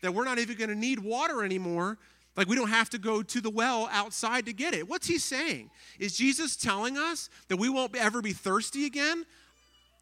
that 0.00 0.12
we're 0.12 0.24
not 0.24 0.38
even 0.38 0.56
going 0.56 0.70
to 0.70 0.76
need 0.76 0.98
water 0.98 1.44
anymore. 1.44 1.98
Like 2.36 2.48
we 2.48 2.56
don't 2.56 2.70
have 2.70 2.90
to 2.90 2.98
go 2.98 3.22
to 3.22 3.40
the 3.40 3.50
well 3.50 3.88
outside 3.92 4.46
to 4.46 4.52
get 4.52 4.74
it. 4.74 4.88
What's 4.88 5.06
He 5.06 5.18
saying? 5.18 5.70
Is 5.98 6.16
Jesus 6.16 6.56
telling 6.56 6.96
us 6.96 7.28
that 7.48 7.56
we 7.56 7.68
won't 7.68 7.94
ever 7.96 8.22
be 8.22 8.32
thirsty 8.32 8.86
again? 8.86 9.24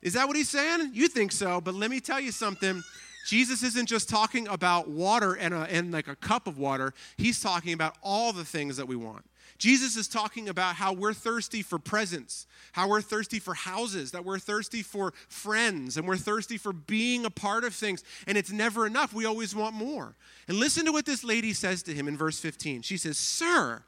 Is 0.03 0.15
that 0.15 0.27
what 0.29 0.37
He's 0.37 0.49
saying? 0.49 0.91
You 0.95 1.09
think 1.09 1.33
so, 1.33 1.61
but 1.61 1.75
let 1.75 1.91
me 1.91 2.01
tell 2.01 2.21
you 2.21 2.33
something. 2.33 2.83
Jesus 3.27 3.63
isn't 3.63 3.87
just 3.87 4.09
talking 4.09 4.49
about 4.49 4.89
water 4.89 5.35
and, 5.35 5.53
a, 5.53 5.61
and 5.71 5.93
like 5.93 6.09
a 6.09 6.17
cup 6.17 6.47
of 6.47 6.59
water. 6.59 6.95
He's 7.17 7.41
talking 7.41 7.75
about 7.75 7.97
all 8.03 8.33
the 8.33 8.45
things 8.45 8.77
that 8.79 8.89
we 8.89 8.97
want. 8.97 9.25
Jesus 9.61 9.95
is 9.95 10.09
talking 10.09 10.49
about 10.49 10.77
how 10.77 10.95
we're 10.95 11.13
thirsty 11.13 11.61
for 11.61 11.79
presents, 11.79 12.47
how 12.73 12.89
we're 12.89 13.03
thirsty 13.03 13.39
for 13.39 13.53
houses, 13.53 14.11
that 14.13 14.25
we're 14.25 14.39
thirsty 14.39 14.83
for 14.83 15.13
friends, 15.29 15.99
and 15.99 16.09
we're 16.09 16.17
thirsty 16.17 16.57
for 16.57 16.73
being 16.73 17.27
a 17.27 17.31
part 17.31 17.63
of 17.65 17.75
things. 17.75 18.03
And 18.27 18.39
it's 18.39 18.51
never 18.51 18.87
enough. 18.87 19.13
We 19.13 19.27
always 19.27 19.55
want 19.55 19.75
more. 19.75 20.17
And 20.49 20.57
listen 20.57 20.87
to 20.87 20.93
what 20.93 21.05
this 21.05 21.23
lady 21.23 21.53
says 21.53 21.83
to 21.85 21.95
him 21.95 22.09
in 22.09 22.17
verse 22.17 22.41
15. 22.41 22.81
She 22.81 22.97
says, 22.97 23.19
Sir, 23.19 23.85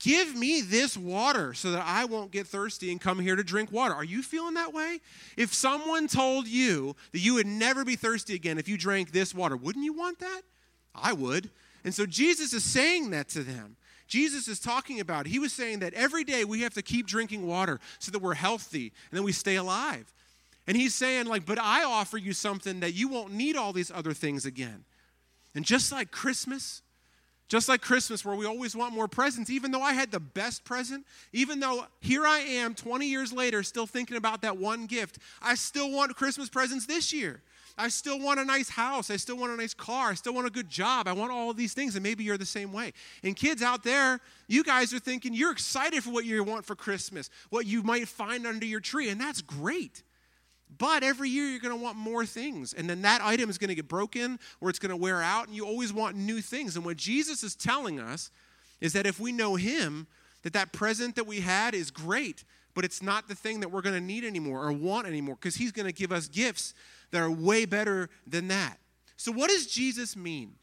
Give 0.00 0.36
me 0.36 0.60
this 0.60 0.98
water 0.98 1.54
so 1.54 1.70
that 1.70 1.82
I 1.86 2.04
won't 2.04 2.30
get 2.30 2.46
thirsty 2.46 2.90
and 2.90 3.00
come 3.00 3.20
here 3.20 3.36
to 3.36 3.44
drink 3.44 3.72
water. 3.72 3.94
Are 3.94 4.04
you 4.04 4.22
feeling 4.22 4.52
that 4.54 4.74
way? 4.74 5.00
If 5.34 5.54
someone 5.54 6.08
told 6.08 6.46
you 6.46 6.94
that 7.12 7.20
you 7.20 7.34
would 7.34 7.46
never 7.46 7.86
be 7.86 7.96
thirsty 7.96 8.34
again 8.34 8.58
if 8.58 8.68
you 8.68 8.76
drank 8.76 9.12
this 9.12 9.34
water, 9.34 9.56
wouldn't 9.56 9.84
you 9.84 9.94
want 9.94 10.18
that? 10.18 10.42
I 10.94 11.14
would. 11.14 11.48
And 11.84 11.94
so 11.94 12.04
Jesus 12.04 12.52
is 12.52 12.64
saying 12.64 13.10
that 13.10 13.30
to 13.30 13.42
them. 13.42 13.76
Jesus 14.14 14.46
is 14.46 14.60
talking 14.60 15.00
about. 15.00 15.26
He 15.26 15.40
was 15.40 15.52
saying 15.52 15.80
that 15.80 15.92
every 15.92 16.22
day 16.22 16.44
we 16.44 16.60
have 16.60 16.74
to 16.74 16.82
keep 16.82 17.04
drinking 17.04 17.48
water 17.48 17.80
so 17.98 18.12
that 18.12 18.20
we're 18.20 18.34
healthy 18.34 18.92
and 19.10 19.18
then 19.18 19.24
we 19.24 19.32
stay 19.32 19.56
alive. 19.56 20.12
And 20.68 20.76
he's 20.76 20.94
saying, 20.94 21.26
like, 21.26 21.44
but 21.44 21.58
I 21.58 21.82
offer 21.82 22.16
you 22.16 22.32
something 22.32 22.78
that 22.78 22.94
you 22.94 23.08
won't 23.08 23.32
need 23.32 23.56
all 23.56 23.72
these 23.72 23.90
other 23.90 24.12
things 24.12 24.46
again. 24.46 24.84
And 25.56 25.64
just 25.64 25.90
like 25.90 26.12
Christmas, 26.12 26.82
just 27.48 27.68
like 27.68 27.80
Christmas, 27.80 28.24
where 28.24 28.36
we 28.36 28.46
always 28.46 28.76
want 28.76 28.94
more 28.94 29.08
presents, 29.08 29.50
even 29.50 29.72
though 29.72 29.82
I 29.82 29.94
had 29.94 30.12
the 30.12 30.20
best 30.20 30.64
present, 30.64 31.04
even 31.32 31.58
though 31.58 31.84
here 32.00 32.24
I 32.24 32.38
am 32.38 32.76
20 32.76 33.08
years 33.08 33.32
later 33.32 33.64
still 33.64 33.88
thinking 33.88 34.16
about 34.16 34.42
that 34.42 34.56
one 34.56 34.86
gift, 34.86 35.18
I 35.42 35.56
still 35.56 35.90
want 35.90 36.14
Christmas 36.14 36.48
presents 36.48 36.86
this 36.86 37.12
year. 37.12 37.42
I 37.76 37.88
still 37.88 38.20
want 38.20 38.38
a 38.38 38.44
nice 38.44 38.68
house. 38.68 39.10
I 39.10 39.16
still 39.16 39.36
want 39.36 39.52
a 39.52 39.56
nice 39.56 39.74
car. 39.74 40.10
I 40.10 40.14
still 40.14 40.34
want 40.34 40.46
a 40.46 40.50
good 40.50 40.68
job. 40.68 41.08
I 41.08 41.12
want 41.12 41.32
all 41.32 41.50
of 41.50 41.56
these 41.56 41.74
things. 41.74 41.96
And 41.96 42.02
maybe 42.02 42.22
you're 42.22 42.38
the 42.38 42.46
same 42.46 42.72
way. 42.72 42.92
And 43.22 43.34
kids 43.34 43.62
out 43.62 43.82
there, 43.82 44.20
you 44.46 44.62
guys 44.62 44.94
are 44.94 45.00
thinking 45.00 45.34
you're 45.34 45.50
excited 45.50 46.04
for 46.04 46.10
what 46.10 46.24
you 46.24 46.42
want 46.44 46.64
for 46.64 46.76
Christmas, 46.76 47.30
what 47.50 47.66
you 47.66 47.82
might 47.82 48.06
find 48.06 48.46
under 48.46 48.64
your 48.64 48.80
tree. 48.80 49.08
And 49.08 49.20
that's 49.20 49.42
great. 49.42 50.02
But 50.78 51.02
every 51.02 51.30
year 51.30 51.46
you're 51.46 51.60
going 51.60 51.76
to 51.76 51.82
want 51.82 51.96
more 51.96 52.24
things. 52.24 52.74
And 52.74 52.88
then 52.88 53.02
that 53.02 53.20
item 53.22 53.50
is 53.50 53.58
going 53.58 53.68
to 53.68 53.74
get 53.74 53.88
broken 53.88 54.38
or 54.60 54.70
it's 54.70 54.78
going 54.78 54.90
to 54.90 54.96
wear 54.96 55.20
out. 55.20 55.46
And 55.46 55.56
you 55.56 55.66
always 55.66 55.92
want 55.92 56.16
new 56.16 56.40
things. 56.40 56.76
And 56.76 56.84
what 56.84 56.96
Jesus 56.96 57.42
is 57.42 57.56
telling 57.56 57.98
us 57.98 58.30
is 58.80 58.92
that 58.92 59.06
if 59.06 59.18
we 59.18 59.32
know 59.32 59.56
Him, 59.56 60.06
that 60.44 60.52
that 60.52 60.72
present 60.72 61.16
that 61.16 61.26
we 61.26 61.40
had 61.40 61.74
is 61.74 61.90
great, 61.90 62.44
but 62.74 62.84
it's 62.84 63.02
not 63.02 63.26
the 63.28 63.34
thing 63.34 63.60
that 63.60 63.70
we're 63.70 63.82
going 63.82 63.94
to 63.94 64.00
need 64.00 64.24
anymore 64.24 64.64
or 64.64 64.72
want 64.72 65.06
anymore 65.06 65.34
because 65.34 65.56
He's 65.56 65.72
going 65.72 65.86
to 65.86 65.92
give 65.92 66.12
us 66.12 66.28
gifts 66.28 66.74
that 67.10 67.20
are 67.20 67.30
way 67.30 67.64
better 67.64 68.08
than 68.26 68.48
that. 68.48 68.78
So, 69.16 69.32
what 69.32 69.50
does 69.50 69.66
Jesus 69.66 70.16
mean? 70.16 70.54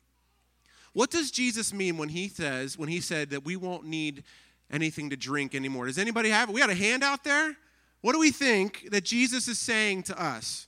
What 0.94 1.10
does 1.10 1.32
Jesus 1.32 1.74
mean 1.74 1.98
when 1.98 2.10
he 2.10 2.28
says, 2.28 2.78
when 2.78 2.90
he 2.90 3.00
said 3.00 3.30
that 3.30 3.46
we 3.46 3.56
won't 3.56 3.86
need 3.86 4.24
anything 4.70 5.10
to 5.10 5.16
drink 5.16 5.56
anymore? 5.56 5.86
Does 5.86 5.98
anybody 5.98 6.30
have 6.30 6.50
it? 6.50 6.54
We 6.54 6.60
got 6.60 6.70
a 6.70 6.76
hand 6.76 7.04
out 7.04 7.24
there? 7.24 7.56
What 8.02 8.14
do 8.14 8.20
we 8.20 8.32
think 8.32 8.90
that 8.92 9.06
Jesus 9.06 9.48
is 9.48 9.58
saying 9.58 10.04
to 10.04 10.22
us? 10.22 10.68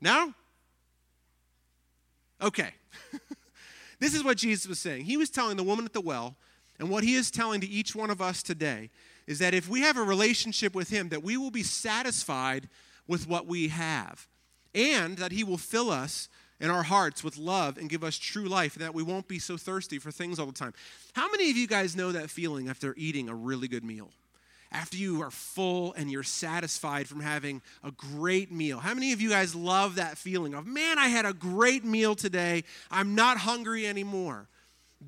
No? 0.00 0.32
Okay. 2.40 2.72
this 4.00 4.14
is 4.14 4.22
what 4.22 4.36
Jesus 4.36 4.68
was 4.68 4.78
saying. 4.78 5.04
He 5.04 5.16
was 5.16 5.30
telling 5.30 5.56
the 5.56 5.62
woman 5.62 5.84
at 5.84 5.92
the 5.92 6.00
well, 6.00 6.36
And 6.78 6.90
what 6.90 7.04
he 7.04 7.14
is 7.14 7.30
telling 7.30 7.60
to 7.60 7.68
each 7.68 7.94
one 7.94 8.10
of 8.10 8.22
us 8.22 8.42
today 8.42 8.90
is 9.26 9.38
that 9.40 9.54
if 9.54 9.68
we 9.68 9.80
have 9.80 9.96
a 9.96 10.02
relationship 10.02 10.74
with 10.74 10.90
him, 10.90 11.08
that 11.08 11.22
we 11.22 11.36
will 11.36 11.50
be 11.50 11.62
satisfied 11.62 12.68
with 13.06 13.26
what 13.26 13.46
we 13.46 13.68
have, 13.68 14.26
and 14.74 15.18
that 15.18 15.32
he 15.32 15.42
will 15.42 15.58
fill 15.58 15.90
us 15.90 16.28
in 16.60 16.70
our 16.70 16.82
hearts 16.84 17.22
with 17.22 17.36
love 17.36 17.78
and 17.78 17.88
give 17.88 18.04
us 18.04 18.16
true 18.16 18.46
life, 18.46 18.74
and 18.74 18.84
that 18.84 18.94
we 18.94 19.02
won't 19.02 19.28
be 19.28 19.38
so 19.38 19.56
thirsty 19.56 19.98
for 19.98 20.10
things 20.10 20.38
all 20.38 20.46
the 20.46 20.52
time. 20.52 20.74
How 21.14 21.30
many 21.30 21.50
of 21.50 21.56
you 21.56 21.66
guys 21.66 21.96
know 21.96 22.12
that 22.12 22.30
feeling 22.30 22.68
after 22.68 22.94
eating 22.96 23.28
a 23.28 23.34
really 23.34 23.68
good 23.68 23.84
meal? 23.84 24.10
After 24.70 24.98
you 24.98 25.22
are 25.22 25.30
full 25.30 25.94
and 25.94 26.10
you're 26.10 26.22
satisfied 26.22 27.08
from 27.08 27.20
having 27.20 27.62
a 27.82 27.90
great 27.90 28.52
meal. 28.52 28.78
How 28.78 28.92
many 28.92 29.12
of 29.12 29.20
you 29.20 29.30
guys 29.30 29.54
love 29.54 29.94
that 29.94 30.18
feeling 30.18 30.52
of, 30.54 30.66
man, 30.66 30.98
I 30.98 31.08
had 31.08 31.24
a 31.24 31.32
great 31.32 31.84
meal 31.84 32.14
today. 32.14 32.64
I'm 32.90 33.14
not 33.14 33.38
hungry 33.38 33.86
anymore. 33.86 34.46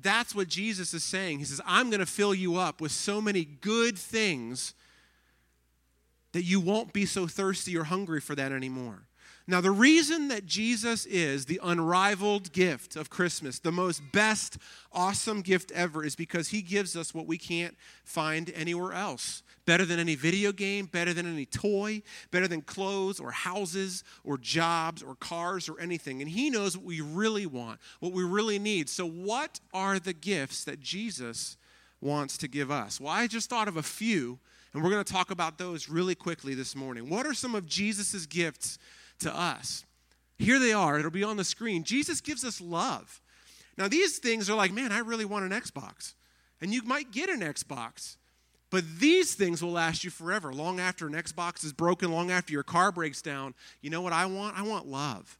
That's 0.01 0.33
what 0.33 0.47
Jesus 0.47 0.93
is 0.93 1.03
saying. 1.03 1.39
He 1.39 1.45
says, 1.45 1.61
I'm 1.65 1.89
going 1.89 1.99
to 1.99 2.05
fill 2.05 2.33
you 2.33 2.55
up 2.55 2.81
with 2.81 2.91
so 2.91 3.21
many 3.21 3.45
good 3.45 3.97
things 3.99 4.73
that 6.31 6.43
you 6.43 6.59
won't 6.59 6.93
be 6.93 7.05
so 7.05 7.27
thirsty 7.27 7.77
or 7.77 7.83
hungry 7.83 8.21
for 8.21 8.35
that 8.35 8.51
anymore. 8.51 9.03
Now, 9.47 9.59
the 9.59 9.71
reason 9.71 10.27
that 10.27 10.45
Jesus 10.45 11.05
is 11.05 11.45
the 11.45 11.59
unrivaled 11.63 12.53
gift 12.53 12.95
of 12.95 13.09
Christmas, 13.09 13.59
the 13.59 13.71
most 13.71 14.01
best, 14.11 14.57
awesome 14.91 15.41
gift 15.41 15.71
ever, 15.71 16.05
is 16.05 16.15
because 16.15 16.49
he 16.49 16.61
gives 16.61 16.95
us 16.95 17.13
what 17.13 17.25
we 17.25 17.37
can't 17.37 17.75
find 18.03 18.51
anywhere 18.55 18.93
else. 18.93 19.41
Better 19.65 19.85
than 19.85 19.99
any 19.99 20.15
video 20.15 20.51
game, 20.51 20.85
better 20.85 21.13
than 21.13 21.25
any 21.25 21.45
toy, 21.45 22.03
better 22.29 22.47
than 22.47 22.61
clothes 22.61 23.19
or 23.19 23.31
houses 23.31 24.03
or 24.23 24.37
jobs 24.37 25.01
or 25.01 25.15
cars 25.15 25.69
or 25.69 25.79
anything. 25.79 26.21
And 26.21 26.29
he 26.29 26.49
knows 26.49 26.77
what 26.77 26.85
we 26.85 27.01
really 27.01 27.45
want, 27.45 27.79
what 27.99 28.11
we 28.11 28.23
really 28.23 28.59
need. 28.59 28.89
So, 28.89 29.07
what 29.07 29.59
are 29.73 29.99
the 29.99 30.13
gifts 30.13 30.63
that 30.65 30.79
Jesus 30.79 31.57
wants 31.99 32.37
to 32.39 32.47
give 32.47 32.69
us? 32.69 32.99
Well, 32.99 33.11
I 33.11 33.27
just 33.27 33.49
thought 33.49 33.67
of 33.67 33.77
a 33.77 33.83
few, 33.83 34.39
and 34.73 34.83
we're 34.83 34.91
going 34.91 35.03
to 35.03 35.13
talk 35.13 35.31
about 35.31 35.57
those 35.57 35.89
really 35.89 36.15
quickly 36.15 36.53
this 36.53 36.75
morning. 36.75 37.09
What 37.09 37.25
are 37.25 37.33
some 37.33 37.55
of 37.55 37.65
Jesus' 37.65 38.25
gifts? 38.25 38.77
To 39.21 39.35
us. 39.35 39.85
Here 40.37 40.59
they 40.59 40.73
are, 40.73 40.97
it'll 40.97 41.11
be 41.11 41.23
on 41.23 41.37
the 41.37 41.43
screen. 41.43 41.83
Jesus 41.83 42.21
gives 42.21 42.43
us 42.43 42.59
love. 42.59 43.21
Now, 43.77 43.87
these 43.87 44.17
things 44.17 44.49
are 44.49 44.55
like, 44.55 44.73
man, 44.73 44.91
I 44.91 44.99
really 44.99 45.25
want 45.25 45.51
an 45.51 45.59
Xbox. 45.59 46.13
And 46.61 46.73
you 46.73 46.83
might 46.83 47.11
get 47.11 47.29
an 47.29 47.41
Xbox. 47.41 48.17
But 48.69 48.83
these 48.99 49.35
things 49.35 49.61
will 49.61 49.71
last 49.71 50.03
you 50.03 50.09
forever. 50.09 50.53
Long 50.53 50.79
after 50.79 51.05
an 51.05 51.13
Xbox 51.13 51.63
is 51.63 51.73
broken, 51.73 52.11
long 52.11 52.31
after 52.31 52.53
your 52.53 52.63
car 52.63 52.91
breaks 52.91 53.21
down, 53.21 53.53
you 53.81 53.89
know 53.89 54.01
what 54.01 54.13
I 54.13 54.25
want? 54.25 54.57
I 54.57 54.63
want 54.63 54.87
love. 54.87 55.37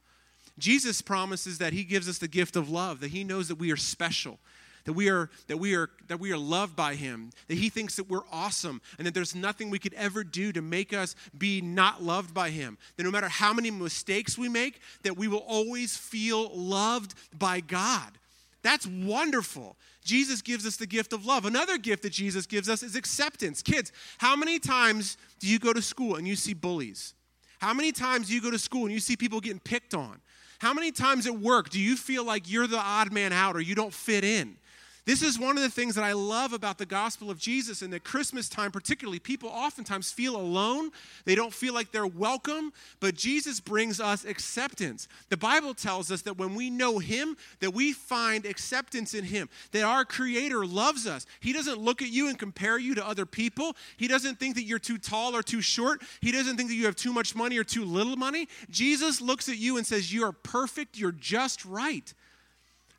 Jesus 0.59 1.01
promises 1.01 1.57
that 1.59 1.73
he 1.73 1.83
gives 1.83 2.09
us 2.09 2.17
the 2.17 2.27
gift 2.27 2.55
of 2.55 2.69
love, 2.69 3.00
that 3.00 3.11
he 3.11 3.23
knows 3.23 3.47
that 3.47 3.55
we 3.55 3.71
are 3.71 3.77
special, 3.77 4.38
that 4.85 4.93
we 4.93 5.09
are 5.09 5.29
that 5.47 5.57
we 5.57 5.75
are 5.75 5.89
that 6.07 6.19
we 6.19 6.31
are 6.31 6.38
loved 6.38 6.75
by 6.75 6.95
him 6.95 7.31
that 7.47 7.57
he 7.57 7.69
thinks 7.69 7.95
that 7.95 8.09
we're 8.09 8.25
awesome 8.31 8.81
and 8.97 9.05
that 9.05 9.13
there's 9.13 9.35
nothing 9.35 9.69
we 9.69 9.79
could 9.79 9.93
ever 9.93 10.23
do 10.23 10.51
to 10.51 10.61
make 10.61 10.93
us 10.93 11.15
be 11.38 11.61
not 11.61 12.03
loved 12.03 12.33
by 12.33 12.50
him. 12.50 12.77
That 12.97 13.03
no 13.03 13.11
matter 13.11 13.29
how 13.29 13.53
many 13.53 13.71
mistakes 13.71 14.38
we 14.38 14.50
make 14.50 14.81
that 15.03 15.17
we 15.17 15.27
will 15.27 15.45
always 15.47 15.95
feel 15.95 16.55
loved 16.55 17.13
by 17.38 17.59
god. 17.59 18.17
That's 18.63 18.85
wonderful. 18.85 19.75
Jesus 20.03 20.41
gives 20.41 20.67
us 20.67 20.77
the 20.77 20.88
gift 20.88 21.13
of 21.13 21.25
love. 21.25 21.45
Another 21.45 21.77
gift 21.77 22.03
that 22.03 22.11
jesus 22.11 22.45
gives 22.45 22.69
us 22.69 22.83
is 22.83 22.95
acceptance. 22.95 23.61
Kids 23.61 23.91
how 24.17 24.35
many 24.35 24.59
times 24.59 25.17
do 25.39 25.47
you 25.47 25.59
go 25.59 25.73
to 25.73 25.81
school 25.81 26.15
and 26.15 26.27
you 26.27 26.35
see 26.35 26.53
bullies? 26.53 27.13
How 27.59 27.73
many 27.73 27.91
times 27.91 28.27
do 28.27 28.33
you 28.33 28.41
go 28.41 28.50
to 28.50 28.59
school 28.59 28.85
and 28.85 28.91
you 28.91 29.00
see 29.00 29.15
people 29.15 29.39
getting 29.39 29.59
picked 29.59 29.93
on? 29.93 30.19
How 30.57 30.73
many 30.73 30.91
times 30.91 31.25
at 31.25 31.39
work 31.39 31.69
do 31.69 31.79
you 31.79 31.95
feel 31.95 32.23
like 32.23 32.50
you're 32.50 32.67
the 32.67 32.77
odd 32.77 33.11
man 33.11 33.33
out 33.33 33.55
or 33.55 33.61
you 33.61 33.73
don't 33.73 33.93
fit 33.93 34.23
in 34.23 34.57
this 35.05 35.24
is 35.24 35.39
one 35.39 35.58
of 35.58 35.63
the 35.63 35.70
things 35.70 35.96
that 35.96 36.03
I 36.03 36.13
love 36.13 36.53
about 36.53 36.77
the 36.77 36.86
gospel 36.86 37.31
of 37.31 37.39
Jesus 37.39 37.81
and 37.81 37.91
at 37.93 38.03
Christmas 38.03 38.48
time, 38.48 38.70
particularly. 38.70 39.17
People 39.17 39.50
oftentimes 39.50 40.12
feel 40.12 40.36
alone, 40.36 40.91
they 41.25 41.34
don't 41.34 41.53
feel 41.53 41.74
like 41.74 41.91
they're 41.91 42.05
welcome, 42.05 42.72
but 43.00 43.15
Jesus 43.15 43.60
brings 43.60 44.00
us 44.00 44.25
acceptance. 44.25 45.08
The 45.29 45.38
Bible 45.38 45.74
tells 45.74 46.12
us 46.12 46.22
that 46.22 46.38
when 46.38 46.53
we 46.53 46.70
know 46.70 47.00
Him, 47.00 47.36
that 47.62 47.74
we 47.74 47.93
find 47.93 48.46
acceptance 48.46 49.15
in 49.15 49.24
Him, 49.24 49.50
that 49.72 49.81
our 49.84 50.05
Creator 50.05 50.67
loves 50.67 51.08
us. 51.08 51.25
He 51.39 51.51
doesn't 51.51 51.79
look 51.79 52.03
at 52.03 52.10
you 52.10 52.29
and 52.29 52.38
compare 52.38 52.77
you 52.77 52.93
to 52.93 53.08
other 53.08 53.25
people, 53.25 53.75
He 53.98 54.08
doesn't 54.08 54.39
think 54.39 54.53
that 54.53 54.65
you're 54.65 54.77
too 54.77 55.00
tall 55.00 55.36
or 55.36 55.41
too 55.41 55.62
short, 55.62 56.03
He 56.22 56.31
doesn't 56.31 56.58
think 56.58 56.70
that 56.70 56.75
you 56.75 56.86
have 56.86 56.96
too 56.96 57.12
much 57.12 57.36
money 57.36 57.58
or 57.58 57.63
too 57.63 57.86
little 57.86 58.17
money. 58.17 58.48
Jesus 58.70 59.20
looks 59.20 59.50
at 59.50 59.58
you 59.58 59.77
and 59.77 59.88
says, 59.88 60.13
You 60.13 60.25
are 60.25 60.31
perfect, 60.31 61.00
you're 61.00 61.12
just 61.12 61.65
right. 61.65 62.13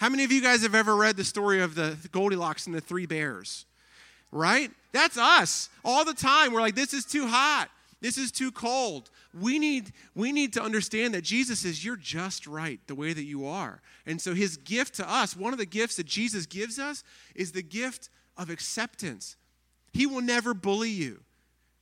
How 0.03 0.09
many 0.09 0.25
of 0.25 0.33
you 0.33 0.43
guys 0.43 0.63
have 0.63 0.75
ever 0.75 0.97
read 0.97 1.17
the 1.17 1.23
story 1.23 1.61
of 1.61 1.77
the 1.77 1.97
Goldilocks 2.11 2.67
and 2.67 2.75
the 2.75 2.81
three 2.81 3.07
bears? 3.07 3.67
Right? 4.33 4.69
That's 4.91 5.17
us. 5.17 5.71
All 5.85 6.05
the 6.05 6.13
time 6.13 6.53
we're 6.53 6.61
like 6.61 6.75
this 6.75 6.93
is 6.93 7.05
too 7.05 7.29
hot. 7.29 7.71
This 8.01 8.19
is 8.19 8.33
too 8.33 8.51
cold. 8.51 9.11
We 9.33 9.61
need 9.61 9.93
we 10.17 10.33
need 10.33 10.55
to 10.55 10.61
understand 10.61 11.15
that 11.15 11.23
Jesus 11.23 11.61
says 11.61 11.85
you're 11.85 11.95
just 11.95 12.49
right 12.49 12.81
the 12.89 12.97
way 12.97 13.13
that 13.13 13.23
you 13.23 13.47
are. 13.47 13.81
And 14.05 14.21
so 14.21 14.35
his 14.35 14.57
gift 14.57 14.95
to 14.95 15.09
us, 15.09 15.37
one 15.37 15.53
of 15.53 15.61
the 15.61 15.67
gifts 15.67 15.95
that 15.99 16.07
Jesus 16.07 16.47
gives 16.47 16.81
us 16.81 17.05
is 17.37 17.53
the 17.53 17.63
gift 17.63 18.09
of 18.37 18.51
acceptance. 18.51 19.37
He 19.93 20.07
will 20.07 20.21
never 20.21 20.53
bully 20.53 20.91
you. 20.91 21.21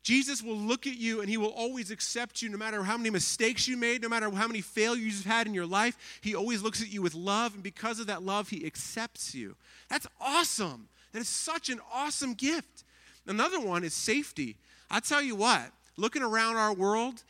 Jesus 0.03 0.43
will 0.43 0.57
look 0.57 0.87
at 0.87 0.97
you 0.97 1.21
and 1.21 1.29
he 1.29 1.37
will 1.37 1.51
always 1.51 1.91
accept 1.91 2.41
you 2.41 2.49
no 2.49 2.57
matter 2.57 2.83
how 2.83 2.97
many 2.97 3.11
mistakes 3.11 3.69
you 3.69 3.77
made, 3.77 4.03
no 4.03 4.09
matter 4.09 4.31
how 4.31 4.47
many 4.47 4.61
failures 4.61 5.05
you've 5.05 5.27
had 5.27 5.47
in 5.47 5.55
your 5.55 5.67
life. 5.67 6.19
He 6.23 6.35
always 6.35 6.63
looks 6.63 6.81
at 6.81 6.91
you 6.91 7.03
with 7.03 7.15
love, 7.15 7.55
and 7.55 7.63
because 7.63 8.01
of 8.01 8.07
that 8.07 8.23
love, 8.23 8.49
he 8.49 8.65
accepts 8.65 9.35
you. 9.35 9.57
That's 9.89 10.07
awesome. 10.21 10.89
That 11.13 11.21
is 11.21 11.29
such 11.29 11.69
an 11.69 11.81
awesome 11.93 12.35
gift. 12.35 12.85
Another 13.27 13.61
one 13.61 13.85
is 13.85 13.93
safety. 13.93 14.57
I 14.91 15.01
tell 15.01 15.23
you 15.23 15.37
what, 15.37 15.71
looking 15.97 16.23
around 16.23 16.57
our 16.57 16.73
world, 16.73 17.23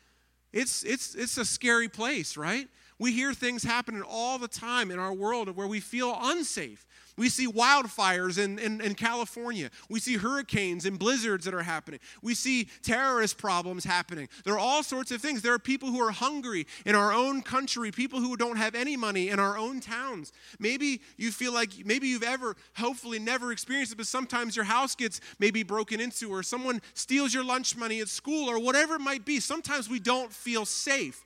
it's, 0.52 0.82
it's, 0.84 1.14
it's 1.14 1.38
a 1.38 1.44
scary 1.44 1.88
place, 1.88 2.36
right? 2.36 2.68
We 3.00 3.12
hear 3.12 3.32
things 3.32 3.64
happening 3.64 4.02
all 4.02 4.38
the 4.38 4.46
time 4.46 4.90
in 4.90 4.98
our 4.98 5.14
world 5.14 5.56
where 5.56 5.66
we 5.66 5.80
feel 5.80 6.16
unsafe. 6.20 6.86
We 7.16 7.30
see 7.30 7.46
wildfires 7.46 8.38
in, 8.38 8.58
in, 8.58 8.82
in, 8.82 8.94
California. 8.94 9.70
We 9.88 10.00
see 10.00 10.16
hurricanes 10.16 10.84
and 10.84 10.98
blizzards 10.98 11.46
that 11.46 11.54
are 11.54 11.62
happening. 11.62 12.00
We 12.22 12.34
see 12.34 12.68
terrorist 12.82 13.38
problems 13.38 13.84
happening. 13.84 14.28
There 14.44 14.54
are 14.54 14.58
all 14.58 14.82
sorts 14.82 15.10
of 15.12 15.20
things. 15.22 15.40
There 15.40 15.54
are 15.54 15.58
people 15.58 15.88
who 15.88 16.00
are 16.00 16.10
hungry 16.10 16.66
in 16.84 16.94
our 16.94 17.12
own 17.12 17.40
country, 17.40 17.90
people 17.90 18.20
who 18.20 18.36
don't 18.36 18.56
have 18.56 18.74
any 18.74 18.98
money 18.98 19.30
in 19.30 19.40
our 19.40 19.56
own 19.56 19.80
towns. 19.80 20.32
Maybe 20.58 21.00
you 21.16 21.32
feel 21.32 21.54
like, 21.54 21.84
maybe 21.86 22.06
you've 22.08 22.22
ever, 22.22 22.54
hopefully 22.76 23.18
never 23.18 23.50
experienced 23.50 23.92
it, 23.92 23.96
but 23.96 24.06
sometimes 24.06 24.56
your 24.56 24.66
house 24.66 24.94
gets 24.94 25.22
maybe 25.38 25.62
broken 25.62 26.00
into 26.00 26.30
or 26.30 26.42
someone 26.42 26.82
steals 26.92 27.32
your 27.32 27.44
lunch 27.44 27.76
money 27.76 28.00
at 28.00 28.08
school 28.08 28.48
or 28.48 28.58
whatever 28.58 28.96
it 28.96 29.00
might 29.00 29.24
be. 29.24 29.40
Sometimes 29.40 29.88
we 29.88 30.00
don't 30.00 30.32
feel 30.32 30.66
safe. 30.66 31.24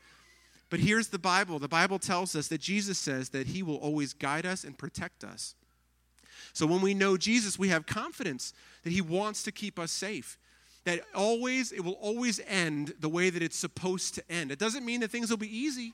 But 0.70 0.80
here's 0.80 1.08
the 1.08 1.18
Bible. 1.18 1.58
The 1.58 1.68
Bible 1.68 1.98
tells 1.98 2.34
us 2.34 2.48
that 2.48 2.60
Jesus 2.60 2.98
says 2.98 3.30
that 3.30 3.48
he 3.48 3.62
will 3.62 3.76
always 3.76 4.12
guide 4.12 4.46
us 4.46 4.64
and 4.64 4.76
protect 4.76 5.22
us. 5.22 5.54
So 6.52 6.66
when 6.66 6.80
we 6.80 6.94
know 6.94 7.16
Jesus, 7.16 7.58
we 7.58 7.68
have 7.68 7.86
confidence 7.86 8.52
that 8.82 8.90
he 8.90 9.00
wants 9.00 9.42
to 9.44 9.52
keep 9.52 9.78
us 9.78 9.90
safe. 9.90 10.38
That 10.84 11.00
always, 11.14 11.72
it 11.72 11.84
will 11.84 11.98
always 12.00 12.40
end 12.46 12.94
the 13.00 13.08
way 13.08 13.30
that 13.30 13.42
it's 13.42 13.56
supposed 13.56 14.14
to 14.16 14.30
end. 14.30 14.52
It 14.52 14.58
doesn't 14.58 14.84
mean 14.84 15.00
that 15.00 15.10
things 15.10 15.30
will 15.30 15.36
be 15.36 15.56
easy, 15.56 15.92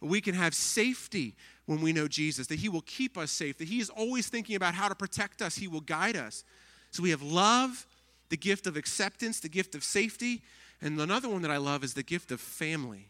but 0.00 0.08
we 0.08 0.20
can 0.20 0.34
have 0.34 0.54
safety 0.54 1.34
when 1.66 1.80
we 1.80 1.92
know 1.92 2.06
Jesus, 2.06 2.46
that 2.46 2.60
he 2.60 2.68
will 2.68 2.82
keep 2.82 3.18
us 3.18 3.30
safe, 3.30 3.58
that 3.58 3.68
he 3.68 3.80
is 3.80 3.90
always 3.90 4.28
thinking 4.28 4.54
about 4.54 4.74
how 4.74 4.88
to 4.88 4.94
protect 4.94 5.42
us, 5.42 5.56
he 5.56 5.66
will 5.66 5.80
guide 5.80 6.16
us. 6.16 6.44
So 6.92 7.02
we 7.02 7.10
have 7.10 7.22
love, 7.22 7.86
the 8.28 8.36
gift 8.36 8.66
of 8.66 8.76
acceptance, 8.76 9.40
the 9.40 9.48
gift 9.48 9.74
of 9.74 9.82
safety, 9.82 10.42
and 10.80 11.00
another 11.00 11.28
one 11.28 11.42
that 11.42 11.50
I 11.50 11.56
love 11.56 11.82
is 11.82 11.94
the 11.94 12.02
gift 12.02 12.30
of 12.30 12.40
family. 12.40 13.08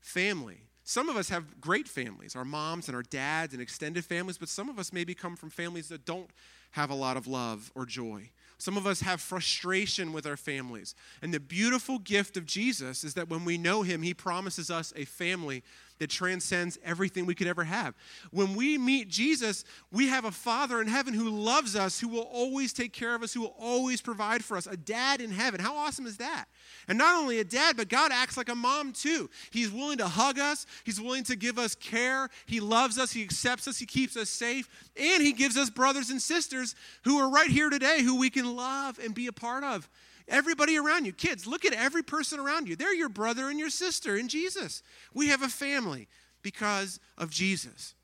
Family. 0.00 0.60
Some 0.84 1.08
of 1.08 1.16
us 1.16 1.28
have 1.30 1.60
great 1.60 1.88
families, 1.88 2.36
our 2.36 2.44
moms 2.44 2.86
and 2.86 2.94
our 2.94 3.02
dads 3.02 3.52
and 3.52 3.60
extended 3.60 4.04
families, 4.04 4.38
but 4.38 4.48
some 4.48 4.68
of 4.68 4.78
us 4.78 4.92
maybe 4.92 5.14
come 5.14 5.34
from 5.34 5.50
families 5.50 5.88
that 5.88 6.04
don't 6.04 6.30
have 6.72 6.90
a 6.90 6.94
lot 6.94 7.16
of 7.16 7.26
love 7.26 7.72
or 7.74 7.86
joy. 7.86 8.30
Some 8.58 8.76
of 8.76 8.86
us 8.86 9.00
have 9.00 9.20
frustration 9.20 10.12
with 10.12 10.26
our 10.26 10.36
families. 10.36 10.94
And 11.20 11.34
the 11.34 11.40
beautiful 11.40 11.98
gift 11.98 12.36
of 12.36 12.46
Jesus 12.46 13.04
is 13.04 13.14
that 13.14 13.28
when 13.28 13.44
we 13.44 13.58
know 13.58 13.82
Him, 13.82 14.02
He 14.02 14.14
promises 14.14 14.70
us 14.70 14.92
a 14.96 15.04
family 15.04 15.62
that 15.98 16.10
transcends 16.10 16.78
everything 16.84 17.26
we 17.26 17.34
could 17.34 17.46
ever 17.46 17.64
have. 17.64 17.94
When 18.30 18.54
we 18.54 18.78
meet 18.78 19.08
Jesus, 19.08 19.64
we 19.90 20.08
have 20.08 20.24
a 20.24 20.30
Father 20.30 20.80
in 20.80 20.88
heaven 20.88 21.14
who 21.14 21.30
loves 21.30 21.74
us, 21.76 22.00
who 22.00 22.08
will 22.08 22.28
always 22.32 22.72
take 22.72 22.92
care 22.92 23.14
of 23.14 23.22
us, 23.22 23.32
who 23.32 23.42
will 23.42 23.56
always 23.58 24.00
provide 24.00 24.44
for 24.44 24.56
us, 24.56 24.66
a 24.66 24.76
dad 24.76 25.20
in 25.20 25.30
heaven. 25.30 25.60
How 25.60 25.76
awesome 25.76 26.06
is 26.06 26.18
that? 26.18 26.46
And 26.88 26.98
not 26.98 27.16
only 27.16 27.38
a 27.38 27.44
dad, 27.44 27.76
but 27.76 27.88
God 27.88 28.12
acts 28.12 28.36
like 28.36 28.48
a 28.48 28.54
mom 28.54 28.92
too. 28.92 29.30
He's 29.50 29.70
willing 29.70 29.98
to 29.98 30.08
hug 30.08 30.38
us, 30.38 30.66
He's 30.84 31.00
willing 31.00 31.24
to 31.24 31.36
give 31.36 31.58
us 31.58 31.74
care, 31.74 32.28
He 32.46 32.60
loves 32.60 32.98
us, 32.98 33.12
He 33.12 33.22
accepts 33.22 33.66
us, 33.68 33.78
He 33.78 33.86
keeps 33.86 34.16
us 34.16 34.30
safe, 34.30 34.68
and 34.96 35.22
He 35.22 35.32
gives 35.32 35.56
us 35.56 35.70
brothers 35.70 36.10
and 36.10 36.20
sisters 36.20 36.74
who 37.04 37.18
are 37.18 37.30
right 37.30 37.50
here 37.50 37.70
today 37.70 38.02
who 38.02 38.18
we 38.18 38.30
can 38.30 38.56
love 38.56 38.98
and 38.98 39.14
be 39.14 39.26
a 39.26 39.32
part 39.32 39.64
of. 39.64 39.88
Everybody 40.28 40.76
around 40.76 41.04
you, 41.04 41.12
kids, 41.12 41.46
look 41.46 41.64
at 41.64 41.72
every 41.72 42.02
person 42.02 42.40
around 42.40 42.68
you. 42.68 42.74
They're 42.74 42.94
your 42.94 43.08
brother 43.08 43.48
and 43.48 43.58
your 43.58 43.70
sister 43.70 44.16
in 44.16 44.28
Jesus. 44.28 44.82
We 45.14 45.28
have 45.28 45.42
a 45.42 45.48
family 45.48 46.08
because 46.42 46.98
of 47.16 47.30
Jesus. 47.30 47.94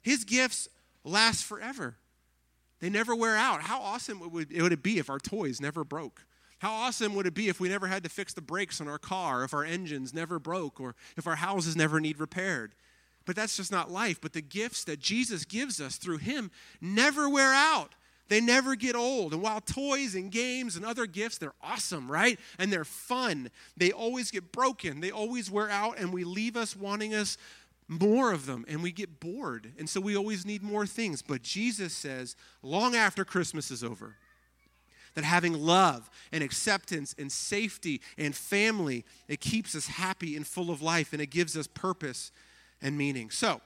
His 0.00 0.24
gifts 0.24 0.68
last 1.04 1.44
forever. 1.44 1.96
They 2.80 2.90
never 2.90 3.14
wear 3.14 3.36
out. 3.36 3.62
How 3.62 3.80
awesome 3.80 4.18
would 4.30 4.50
it, 4.50 4.82
be 4.82 4.98
if 4.98 5.08
our 5.08 5.20
toys 5.20 5.60
never 5.60 5.84
broke? 5.84 6.24
How 6.58 6.72
awesome 6.72 7.14
would 7.14 7.26
it 7.26 7.34
be 7.34 7.48
if 7.48 7.60
we 7.60 7.68
never 7.68 7.86
had 7.86 8.02
to 8.04 8.08
fix 8.08 8.34
the 8.34 8.40
brakes 8.40 8.80
on 8.80 8.88
our 8.88 8.98
car, 8.98 9.44
if 9.44 9.52
our 9.52 9.64
engines 9.64 10.14
never 10.14 10.38
broke, 10.38 10.80
or 10.80 10.94
if 11.16 11.26
our 11.26 11.36
houses 11.36 11.76
never 11.76 12.00
need 12.00 12.18
repaired? 12.18 12.74
But 13.24 13.36
that's 13.36 13.56
just 13.56 13.70
not 13.70 13.90
life. 13.90 14.20
But 14.20 14.32
the 14.32 14.40
gifts 14.40 14.84
that 14.84 15.00
Jesus 15.00 15.44
gives 15.44 15.80
us 15.80 15.96
through 15.96 16.18
Him 16.18 16.50
never 16.80 17.28
wear 17.28 17.52
out. 17.52 17.94
They 18.32 18.40
never 18.40 18.76
get 18.76 18.96
old. 18.96 19.34
And 19.34 19.42
while 19.42 19.60
toys 19.60 20.14
and 20.14 20.30
games 20.30 20.76
and 20.76 20.86
other 20.86 21.04
gifts, 21.04 21.36
they're 21.36 21.52
awesome, 21.62 22.10
right? 22.10 22.40
And 22.58 22.72
they're 22.72 22.82
fun, 22.82 23.50
they 23.76 23.92
always 23.92 24.30
get 24.30 24.52
broken. 24.52 25.02
They 25.02 25.10
always 25.10 25.50
wear 25.50 25.68
out, 25.68 25.98
and 25.98 26.14
we 26.14 26.24
leave 26.24 26.56
us 26.56 26.74
wanting 26.74 27.12
us 27.12 27.36
more 27.88 28.32
of 28.32 28.46
them, 28.46 28.64
and 28.68 28.82
we 28.82 28.90
get 28.90 29.20
bored. 29.20 29.72
And 29.78 29.86
so 29.86 30.00
we 30.00 30.16
always 30.16 30.46
need 30.46 30.62
more 30.62 30.86
things. 30.86 31.20
But 31.20 31.42
Jesus 31.42 31.92
says, 31.92 32.34
long 32.62 32.96
after 32.96 33.22
Christmas 33.22 33.70
is 33.70 33.84
over, 33.84 34.16
that 35.12 35.24
having 35.24 35.52
love 35.52 36.08
and 36.32 36.42
acceptance 36.42 37.14
and 37.18 37.30
safety 37.30 38.00
and 38.16 38.34
family, 38.34 39.04
it 39.28 39.40
keeps 39.40 39.74
us 39.74 39.88
happy 39.88 40.36
and 40.36 40.46
full 40.46 40.70
of 40.70 40.80
life, 40.80 41.12
and 41.12 41.20
it 41.20 41.28
gives 41.28 41.54
us 41.54 41.66
purpose 41.66 42.32
and 42.80 42.96
meaning. 42.96 43.28
So, 43.28 43.60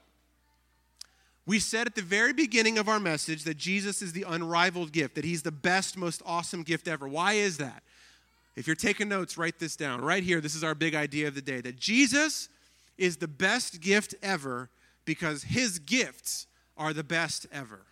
we 1.47 1.61
said 1.61 1.87
at 1.87 1.95
the 1.95 2.03
very 2.03 2.33
beginning 2.33 2.76
of 2.76 2.88
our 2.88 2.99
message 2.99 3.45
that 3.45 3.57
Jesus 3.57 4.03
is 4.03 4.12
the 4.12 4.25
unrivaled 4.26 4.93
gift, 4.93 5.15
that 5.15 5.25
he's 5.25 5.43
the 5.43 5.53
best, 5.53 5.97
most 5.97 6.21
awesome 6.26 6.65
gift 6.65 6.88
ever. 6.88 7.09
Why 7.09 7.35
is 7.35 7.59
that? 7.59 7.85
If 8.57 8.67
you're 8.67 8.75
taking 8.75 9.09
notes, 9.09 9.38
write 9.38 9.59
this 9.59 9.76
down. 9.76 10.00
Right 10.00 10.23
here, 10.23 10.41
this 10.41 10.57
is 10.57 10.65
our 10.65 10.75
big 10.75 10.95
idea 10.95 11.29
of 11.29 11.35
the 11.35 11.43
day 11.43 11.61
that 11.61 11.79
Jesus 11.79 12.49
is 12.99 13.19
the 13.19 13.29
best 13.29 13.81
gift 13.81 14.15
ever 14.23 14.71
because 15.05 15.45
his 15.45 15.79
gifts 15.79 16.47
are 16.76 16.93
the 16.93 17.05
best 17.05 17.47
ever. 17.53 17.83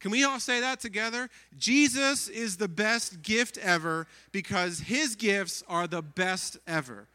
Can 0.00 0.10
we 0.10 0.24
all 0.24 0.40
say 0.40 0.60
that 0.60 0.80
together? 0.80 1.28
Jesus 1.58 2.28
is 2.28 2.56
the 2.56 2.68
best 2.68 3.22
gift 3.22 3.58
ever 3.58 4.06
because 4.32 4.80
his 4.80 5.14
gifts 5.16 5.62
are 5.68 5.86
the 5.86 6.02
best 6.02 6.58
ever. 6.66 7.08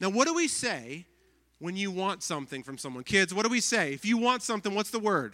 Now, 0.00 0.10
what 0.10 0.26
do 0.26 0.34
we 0.34 0.48
say 0.48 1.06
when 1.64 1.76
you 1.76 1.90
want 1.90 2.22
something 2.22 2.62
from 2.62 2.76
someone? 2.76 3.02
Kids, 3.04 3.32
what 3.32 3.42
do 3.42 3.48
we 3.48 3.58
say? 3.58 3.94
If 3.94 4.04
you 4.04 4.18
want 4.18 4.42
something, 4.42 4.74
what's 4.74 4.90
the 4.90 4.98
word? 4.98 5.32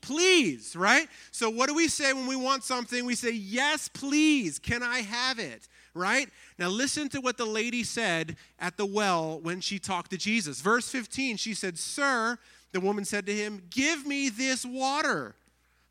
Please, 0.00 0.74
right? 0.74 1.08
So, 1.30 1.50
what 1.50 1.68
do 1.68 1.74
we 1.74 1.88
say 1.88 2.14
when 2.14 2.26
we 2.26 2.36
want 2.36 2.64
something? 2.64 3.04
We 3.04 3.14
say, 3.14 3.32
Yes, 3.32 3.86
please. 3.86 4.58
Can 4.58 4.82
I 4.82 5.00
have 5.00 5.38
it? 5.38 5.68
Right? 5.92 6.30
Now, 6.58 6.68
listen 6.68 7.10
to 7.10 7.20
what 7.20 7.36
the 7.36 7.44
lady 7.44 7.84
said 7.84 8.36
at 8.58 8.78
the 8.78 8.86
well 8.86 9.40
when 9.40 9.60
she 9.60 9.78
talked 9.78 10.10
to 10.12 10.16
Jesus. 10.16 10.62
Verse 10.62 10.88
15, 10.88 11.36
she 11.36 11.52
said, 11.52 11.78
Sir, 11.78 12.38
the 12.72 12.80
woman 12.80 13.04
said 13.04 13.26
to 13.26 13.34
him, 13.34 13.62
Give 13.68 14.06
me 14.06 14.30
this 14.30 14.64
water 14.64 15.34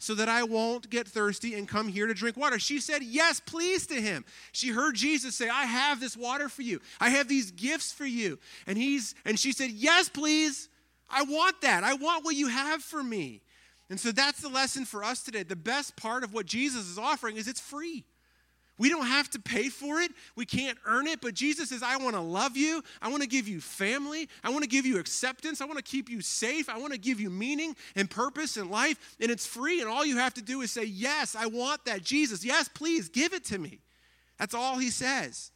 so 0.04 0.14
that 0.16 0.28
I 0.28 0.44
won't 0.44 0.90
get 0.90 1.08
thirsty 1.08 1.56
and 1.56 1.66
come 1.66 1.88
here 1.88 2.08
to 2.08 2.14
drink 2.14 2.36
water. 2.36 2.60
She 2.60 2.82
said, 2.82 3.02
Yes, 3.04 3.40
please 3.40 3.88
to 3.88 3.96
him. 3.96 4.26
She 4.52 4.68
heard 4.70 4.96
Jesus 4.96 5.34
say, 5.34 5.48
I 5.48 5.64
have 5.64 6.02
this 6.02 6.18
water 6.18 6.50
for 6.50 6.62
you. 6.62 6.82
I 7.00 7.10
have 7.10 7.30
these 7.30 7.52
gifts 7.52 7.94
for 7.94 8.06
you. 8.06 8.38
And 8.68 8.78
he's 8.78 9.16
and 9.24 9.40
she 9.40 9.54
said, 9.54 9.72
Yes, 9.72 10.10
please. 10.10 10.68
I 11.10 11.24
want 11.24 11.62
that. 11.62 11.84
I 11.84 11.94
want 11.94 12.26
what 12.26 12.36
you 12.36 12.48
have 12.48 12.84
for 12.84 13.02
me. 13.02 13.42
And 13.90 14.00
so 14.00 14.12
that's 14.12 14.42
the 14.42 14.50
lesson 14.50 14.84
for 14.84 15.04
us 15.04 15.24
today. 15.24 15.44
The 15.44 15.56
best 15.56 15.96
part 15.96 16.24
of 16.24 16.34
what 16.34 16.48
Jesus 16.48 16.90
is 16.90 16.98
offering 16.98 17.38
is 17.38 17.48
it's 17.48 17.62
free. 17.62 18.04
We 18.80 18.90
don't 18.90 19.06
have 19.06 19.30
to 19.32 19.40
pay 19.40 19.70
for 19.70 20.02
it. 20.02 20.12
We 20.36 20.46
can't 20.46 20.78
earn 20.86 21.06
it. 21.06 21.22
But 21.22 21.36
Jesus 21.36 21.70
says, 21.70 21.84
I 21.84 21.98
want 21.98 22.16
to 22.16 22.22
love 22.22 22.58
you. 22.58 22.82
I 23.02 23.10
want 23.10 23.22
to 23.22 23.30
give 23.30 23.48
you 23.48 23.62
family. 23.62 24.28
I 24.44 24.50
want 24.50 24.64
to 24.64 24.70
give 24.70 24.86
you 24.86 25.00
acceptance. 25.00 25.62
I 25.62 25.66
want 25.66 25.78
to 25.78 25.84
keep 25.84 26.10
you 26.10 26.22
safe. 26.22 26.70
I 26.70 26.80
want 26.80 26.92
to 26.92 27.00
give 27.00 27.20
you 27.20 27.30
meaning 27.30 27.76
and 27.96 28.10
purpose 28.10 28.58
in 28.58 28.70
life. 28.70 29.16
And 29.20 29.30
it's 29.30 29.46
free. 29.46 29.80
And 29.82 29.90
all 29.90 30.06
you 30.06 30.18
have 30.18 30.34
to 30.36 30.42
do 30.42 30.62
is 30.62 30.72
say, 30.72 30.86
Yes, 30.86 31.36
I 31.36 31.46
want 31.46 31.86
that. 31.86 32.04
Jesus, 32.04 32.44
yes, 32.44 32.68
please 32.68 33.10
give 33.10 33.34
it 33.34 33.46
to 33.46 33.60
me. 33.60 33.80
That's 34.40 34.56
all 34.56 34.78
he 34.78 34.90
says. 34.90 35.52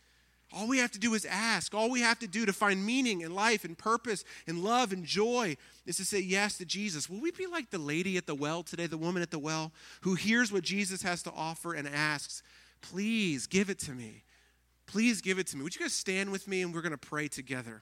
All 0.54 0.68
we 0.68 0.78
have 0.78 0.92
to 0.92 1.00
do 1.00 1.14
is 1.14 1.26
ask. 1.26 1.74
All 1.76 1.90
we 1.90 2.02
have 2.02 2.20
to 2.20 2.28
do 2.28 2.46
to 2.46 2.54
find 2.54 2.86
meaning 2.86 3.22
in 3.22 3.34
life 3.34 3.66
and 3.66 3.78
purpose 3.78 4.24
and 4.48 4.64
love 4.64 4.94
and 4.94 5.04
joy 5.04 5.58
is 5.86 5.98
to 5.98 6.06
say 6.06 6.20
yes 6.20 6.58
to 6.60 6.66
Jesus. 6.66 7.10
Will 7.10 7.20
we 7.20 7.32
be 7.32 7.48
like 7.48 7.70
the 7.70 7.78
lady 7.78 8.16
at 8.16 8.28
the 8.28 8.36
well 8.36 8.64
today, 8.64 8.86
the 8.86 8.98
woman 8.98 9.22
at 9.22 9.32
the 9.32 9.40
well, 9.40 9.74
who 10.02 10.16
hears 10.16 10.52
what 10.52 10.64
Jesus 10.64 11.02
has 11.02 11.22
to 11.24 11.32
offer 11.32 11.74
and 11.74 11.88
asks, 11.88 12.44
Please 12.82 13.48
give 13.48 13.70
it 13.70 13.80
to 13.80 13.92
me. 13.92 14.24
Please 14.86 15.22
give 15.22 15.38
it 15.38 15.48
to 15.48 15.58
me. 15.58 15.64
Would 15.64 15.76
you 15.76 15.82
guys 15.82 15.94
stand 15.94 16.32
with 16.32 16.48
me 16.48 16.62
and 16.62 16.74
we're 16.74 16.82
going 16.82 16.92
to 16.92 16.98
pray 16.98 17.28
together? 17.28 17.82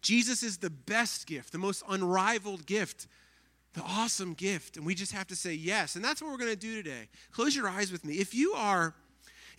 Jesus 0.00 0.42
is 0.42 0.58
the 0.58 0.70
best 0.70 1.26
gift, 1.26 1.52
the 1.52 1.58
most 1.58 1.82
unrivaled 1.88 2.66
gift, 2.66 3.06
the 3.74 3.82
awesome 3.82 4.34
gift. 4.34 4.76
And 4.76 4.84
we 4.84 4.94
just 4.94 5.12
have 5.12 5.26
to 5.28 5.36
say 5.36 5.54
yes. 5.54 5.94
And 5.94 6.04
that's 6.04 6.20
what 6.20 6.30
we're 6.30 6.38
going 6.38 6.50
to 6.50 6.56
do 6.56 6.82
today. 6.82 7.08
Close 7.30 7.54
your 7.54 7.68
eyes 7.68 7.92
with 7.92 8.04
me. 8.04 8.14
If 8.14 8.34
you 8.34 8.52
are 8.54 8.94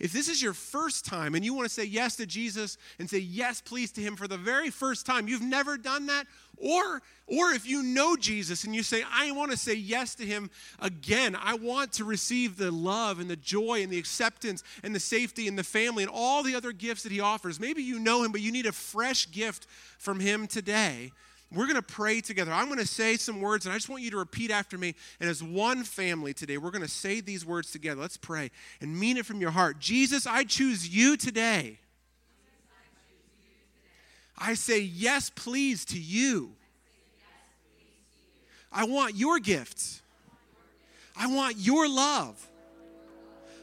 if 0.00 0.12
this 0.12 0.28
is 0.28 0.42
your 0.42 0.52
first 0.52 1.04
time 1.04 1.34
and 1.34 1.44
you 1.44 1.54
want 1.54 1.66
to 1.68 1.72
say 1.74 1.84
yes 1.84 2.16
to 2.16 2.26
Jesus 2.26 2.78
and 2.98 3.08
say 3.08 3.18
yes, 3.18 3.60
please, 3.60 3.92
to 3.92 4.00
Him 4.00 4.16
for 4.16 4.28
the 4.28 4.36
very 4.36 4.70
first 4.70 5.06
time, 5.06 5.28
you've 5.28 5.42
never 5.42 5.76
done 5.76 6.06
that, 6.06 6.26
or, 6.56 7.02
or 7.26 7.50
if 7.52 7.66
you 7.66 7.82
know 7.82 8.16
Jesus 8.16 8.64
and 8.64 8.74
you 8.74 8.82
say, 8.82 9.02
I 9.10 9.32
want 9.32 9.50
to 9.50 9.56
say 9.56 9.74
yes 9.74 10.14
to 10.16 10.24
Him 10.24 10.50
again, 10.80 11.36
I 11.40 11.54
want 11.54 11.92
to 11.94 12.04
receive 12.04 12.56
the 12.56 12.70
love 12.70 13.20
and 13.20 13.28
the 13.28 13.36
joy 13.36 13.82
and 13.82 13.92
the 13.92 13.98
acceptance 13.98 14.62
and 14.82 14.94
the 14.94 15.00
safety 15.00 15.48
and 15.48 15.58
the 15.58 15.64
family 15.64 16.02
and 16.02 16.12
all 16.12 16.42
the 16.42 16.54
other 16.54 16.72
gifts 16.72 17.02
that 17.04 17.12
He 17.12 17.20
offers. 17.20 17.60
Maybe 17.60 17.82
you 17.82 17.98
know 17.98 18.24
Him, 18.24 18.32
but 18.32 18.40
you 18.40 18.52
need 18.52 18.66
a 18.66 18.72
fresh 18.72 19.30
gift 19.30 19.66
from 19.98 20.20
Him 20.20 20.46
today 20.46 21.12
we're 21.52 21.66
going 21.66 21.76
to 21.76 21.82
pray 21.82 22.20
together. 22.20 22.52
I'm 22.52 22.66
going 22.66 22.78
to 22.78 22.86
say 22.86 23.16
some 23.16 23.40
words, 23.40 23.66
and 23.66 23.72
I 23.72 23.76
just 23.76 23.88
want 23.88 24.02
you 24.02 24.10
to 24.12 24.16
repeat 24.16 24.50
after 24.50 24.76
me. 24.76 24.94
And 25.20 25.30
as 25.30 25.42
one 25.42 25.84
family 25.84 26.34
today, 26.34 26.58
we're 26.58 26.70
going 26.70 26.82
to 26.82 26.88
say 26.88 27.20
these 27.20 27.44
words 27.44 27.70
together. 27.70 28.00
Let's 28.00 28.16
pray 28.16 28.50
and 28.80 28.98
mean 28.98 29.16
it 29.16 29.26
from 29.26 29.40
your 29.40 29.52
heart. 29.52 29.78
Jesus, 29.78 30.26
I 30.26 30.44
choose 30.44 30.88
you 30.88 31.16
today. 31.16 31.78
I 34.36 34.54
say 34.54 34.80
yes, 34.80 35.30
please, 35.30 35.84
to 35.86 35.98
you. 35.98 36.52
I 38.72 38.84
want 38.84 39.14
your 39.14 39.38
gifts. 39.38 40.02
I 41.16 41.28
want 41.28 41.56
your 41.58 41.88
love. 41.88 42.44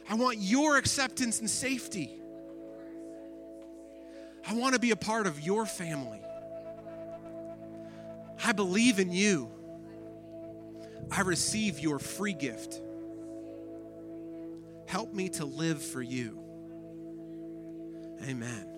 I 0.08 0.14
want 0.14 0.38
your 0.38 0.78
acceptance 0.78 1.40
and 1.40 1.50
safety. 1.50 2.10
I 4.48 4.54
want 4.54 4.74
to 4.74 4.80
be 4.80 4.90
a 4.90 4.96
part 4.96 5.26
of 5.26 5.40
your 5.40 5.66
family. 5.66 6.20
I 8.44 8.52
believe 8.52 8.98
in 8.98 9.12
you. 9.12 9.50
I 11.10 11.20
receive 11.20 11.78
your 11.78 11.98
free 11.98 12.32
gift. 12.32 12.80
Help 14.88 15.12
me 15.14 15.28
to 15.30 15.44
live 15.44 15.82
for 15.82 16.02
you. 16.02 16.38
Amen. 18.24 18.68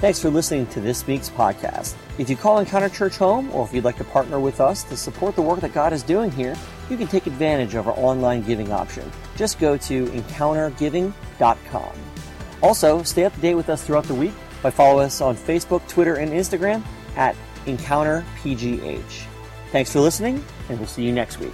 Thanks 0.00 0.18
for 0.18 0.30
listening 0.30 0.66
to 0.68 0.80
this 0.80 1.06
week's 1.06 1.30
podcast. 1.30 1.94
If 2.18 2.28
you 2.28 2.36
call 2.36 2.58
Encounter 2.58 2.88
Church 2.88 3.16
home, 3.16 3.52
or 3.52 3.64
if 3.64 3.72
you'd 3.72 3.84
like 3.84 3.98
to 3.98 4.04
partner 4.04 4.40
with 4.40 4.60
us 4.60 4.82
to 4.84 4.96
support 4.96 5.36
the 5.36 5.42
work 5.42 5.60
that 5.60 5.72
God 5.72 5.92
is 5.92 6.02
doing 6.02 6.30
here, 6.32 6.56
you 6.90 6.96
can 6.96 7.06
take 7.06 7.28
advantage 7.28 7.76
of 7.76 7.86
our 7.86 7.94
online 7.96 8.42
giving 8.42 8.72
option. 8.72 9.10
Just 9.36 9.60
go 9.60 9.76
to 9.76 10.06
encountergiving.com. 10.06 11.92
Also, 12.62 13.02
stay 13.04 13.24
up 13.24 13.34
to 13.34 13.40
date 13.40 13.54
with 13.54 13.68
us 13.68 13.84
throughout 13.84 14.04
the 14.04 14.14
week 14.14 14.32
by 14.62 14.70
following 14.70 15.06
us 15.06 15.20
on 15.20 15.36
Facebook, 15.36 15.86
Twitter, 15.88 16.14
and 16.14 16.30
Instagram 16.30 16.82
at 17.16 17.36
EncounterPGH. 17.66 19.26
Thanks 19.70 19.92
for 19.92 20.00
listening, 20.00 20.44
and 20.68 20.78
we'll 20.78 20.88
see 20.88 21.02
you 21.02 21.12
next 21.12 21.38
week. 21.38 21.52